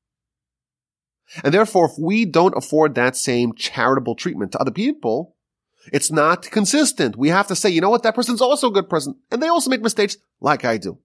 And 1.42 1.54
therefore, 1.54 1.86
if 1.86 1.92
we 1.98 2.26
don't 2.26 2.56
afford 2.56 2.94
that 2.94 3.16
same 3.16 3.54
charitable 3.54 4.16
treatment 4.16 4.52
to 4.52 4.58
other 4.58 4.70
people, 4.70 5.34
it's 5.94 6.12
not 6.12 6.50
consistent. 6.50 7.16
We 7.16 7.30
have 7.30 7.46
to 7.46 7.56
say, 7.56 7.70
you 7.70 7.80
know 7.80 7.90
what? 7.90 8.02
That 8.02 8.14
person's 8.14 8.42
also 8.42 8.68
a 8.68 8.72
good 8.72 8.90
person. 8.90 9.16
And 9.30 9.42
they 9.42 9.48
also 9.48 9.70
make 9.70 9.80
mistakes 9.80 10.18
like 10.40 10.66
I 10.66 10.76
do. 10.76 10.98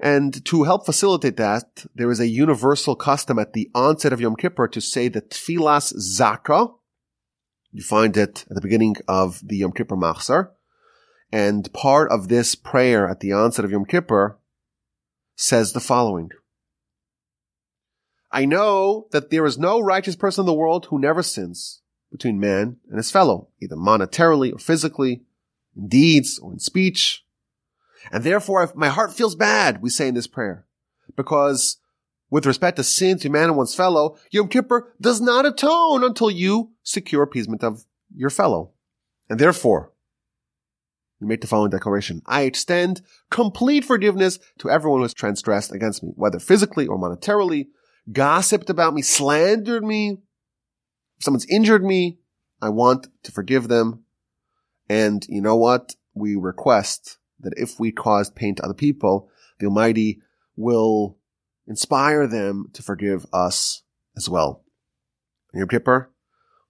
And 0.00 0.42
to 0.46 0.62
help 0.62 0.86
facilitate 0.86 1.36
that, 1.36 1.84
there 1.94 2.10
is 2.10 2.18
a 2.18 2.26
universal 2.26 2.96
custom 2.96 3.38
at 3.38 3.52
the 3.52 3.70
onset 3.74 4.14
of 4.14 4.22
Yom 4.22 4.36
Kippur 4.36 4.68
to 4.68 4.80
say 4.80 5.08
the 5.08 5.20
Tfilas 5.20 5.92
Zaka. 5.98 6.76
You 7.72 7.82
find 7.82 8.16
it 8.16 8.44
at 8.48 8.54
the 8.54 8.60
beginning 8.60 8.96
of 9.06 9.40
the 9.46 9.58
Yom 9.58 9.72
Kippur 9.72 9.96
Machzor. 9.96 10.50
And 11.32 11.72
part 11.72 12.10
of 12.10 12.28
this 12.28 12.54
prayer 12.54 13.08
at 13.08 13.20
the 13.20 13.32
onset 13.32 13.64
of 13.64 13.70
Yom 13.70 13.84
Kippur 13.84 14.38
says 15.36 15.72
the 15.72 15.80
following. 15.80 16.30
I 18.32 18.44
know 18.44 19.06
that 19.12 19.30
there 19.30 19.46
is 19.46 19.58
no 19.58 19.80
righteous 19.80 20.16
person 20.16 20.42
in 20.42 20.46
the 20.46 20.54
world 20.54 20.86
who 20.86 20.98
never 20.98 21.22
sins 21.22 21.82
between 22.10 22.40
man 22.40 22.76
and 22.88 22.96
his 22.96 23.10
fellow, 23.10 23.48
either 23.60 23.76
monetarily 23.76 24.52
or 24.52 24.58
physically, 24.58 25.22
in 25.76 25.88
deeds 25.88 26.38
or 26.38 26.52
in 26.52 26.58
speech. 26.58 27.24
And 28.10 28.24
therefore, 28.24 28.72
my 28.74 28.88
heart 28.88 29.12
feels 29.12 29.34
bad, 29.34 29.82
we 29.82 29.90
say 29.90 30.08
in 30.08 30.14
this 30.14 30.26
prayer, 30.26 30.66
because 31.16 31.78
with 32.30 32.46
respect 32.46 32.76
to 32.76 32.84
sin 32.84 33.18
to 33.18 33.28
man 33.28 33.48
and 33.48 33.56
one's 33.56 33.74
fellow, 33.74 34.16
Yom 34.30 34.48
Kippur 34.48 34.94
does 35.00 35.20
not 35.20 35.46
atone 35.46 36.04
until 36.04 36.30
you 36.30 36.72
secure 36.82 37.22
appeasement 37.22 37.64
of 37.64 37.84
your 38.14 38.30
fellow. 38.30 38.72
And 39.28 39.38
therefore, 39.38 39.92
you 41.20 41.26
make 41.26 41.40
the 41.40 41.46
following 41.46 41.70
declaration. 41.70 42.22
I 42.26 42.42
extend 42.42 43.02
complete 43.30 43.84
forgiveness 43.84 44.38
to 44.58 44.70
everyone 44.70 45.00
who 45.00 45.04
has 45.04 45.14
transgressed 45.14 45.72
against 45.72 46.02
me, 46.02 46.12
whether 46.14 46.38
physically 46.38 46.86
or 46.86 46.98
monetarily, 46.98 47.66
gossiped 48.10 48.70
about 48.70 48.94
me, 48.94 49.02
slandered 49.02 49.84
me, 49.84 50.18
if 51.18 51.24
someone's 51.24 51.46
injured 51.46 51.84
me, 51.84 52.18
I 52.62 52.70
want 52.70 53.08
to 53.24 53.32
forgive 53.32 53.68
them. 53.68 54.04
And 54.88 55.24
you 55.28 55.42
know 55.42 55.56
what? 55.56 55.94
We 56.14 56.34
request 56.34 57.18
that 57.40 57.52
if 57.56 57.78
we 57.78 57.92
caused 57.92 58.34
pain 58.34 58.54
to 58.54 58.64
other 58.64 58.74
people, 58.74 59.28
the 59.58 59.66
Almighty 59.66 60.20
will 60.56 61.18
inspire 61.70 62.26
them 62.26 62.66
to 62.74 62.82
forgive 62.82 63.24
us 63.32 63.82
as 64.14 64.28
well. 64.28 64.62
Yom 65.54 65.68
Kippur, 65.68 66.10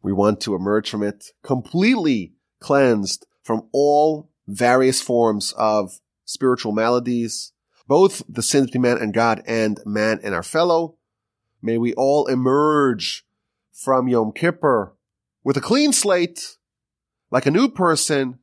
we 0.01 0.13
want 0.13 0.41
to 0.43 0.55
emerge 0.55 0.89
from 0.89 1.03
it 1.03 1.33
completely 1.43 2.35
cleansed 2.61 3.27
from 3.43 3.69
all 3.73 4.31
various 4.47 5.01
forms 5.01 5.53
of 5.57 5.99
spiritual 6.25 6.71
maladies, 6.71 7.53
both 7.89 8.23
the 8.29 8.43
sins 8.43 8.67
between 8.67 8.83
man 8.83 8.99
and 8.99 9.13
God 9.13 9.43
and 9.45 9.81
man 9.85 10.21
and 10.23 10.35
our 10.35 10.45
fellow, 10.45 10.97
May 11.63 11.77
we 11.77 11.93
all 11.95 12.27
emerge 12.27 13.27
from 13.73 14.09
Yom 14.09 14.33
Kippur 14.33 14.97
with 15.45 15.57
a 15.57 15.61
clean 15.61 15.93
slate, 15.93 16.57
like 17.31 17.47
a 17.47 17.51
new 17.51 17.69
person, 17.69 18.39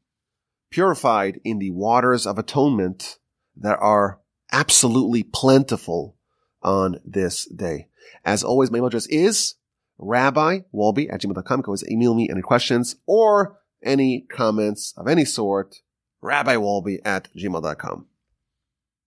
purified 0.70 1.40
in 1.44 1.58
the 1.58 1.72
waters 1.72 2.28
of 2.28 2.38
atonement 2.38 3.18
that 3.56 3.78
are 3.80 4.20
absolutely 4.52 5.24
plentiful 5.24 6.16
on 6.62 7.00
this 7.06 7.46
day. 7.46 7.88
As 8.26 8.44
always, 8.44 8.72
my 8.72 8.78
email 8.78 8.88
address 8.88 9.08
is 9.08 9.56
Rabbi 9.98 10.60
Wolbe 10.74 11.12
at 11.12 11.22
gmail.com. 11.22 11.62
Go 11.62 11.76
email 11.90 12.14
me 12.14 12.30
any 12.30 12.42
questions 12.42 12.96
or 13.06 13.60
any 13.84 14.22
comments 14.22 14.94
of 14.98 15.08
any 15.08 15.26
sort. 15.26 15.78
Rabbi 16.22 16.56
Wolbe 16.56 17.00
at 17.06 17.30
gmail.com. 17.36 18.06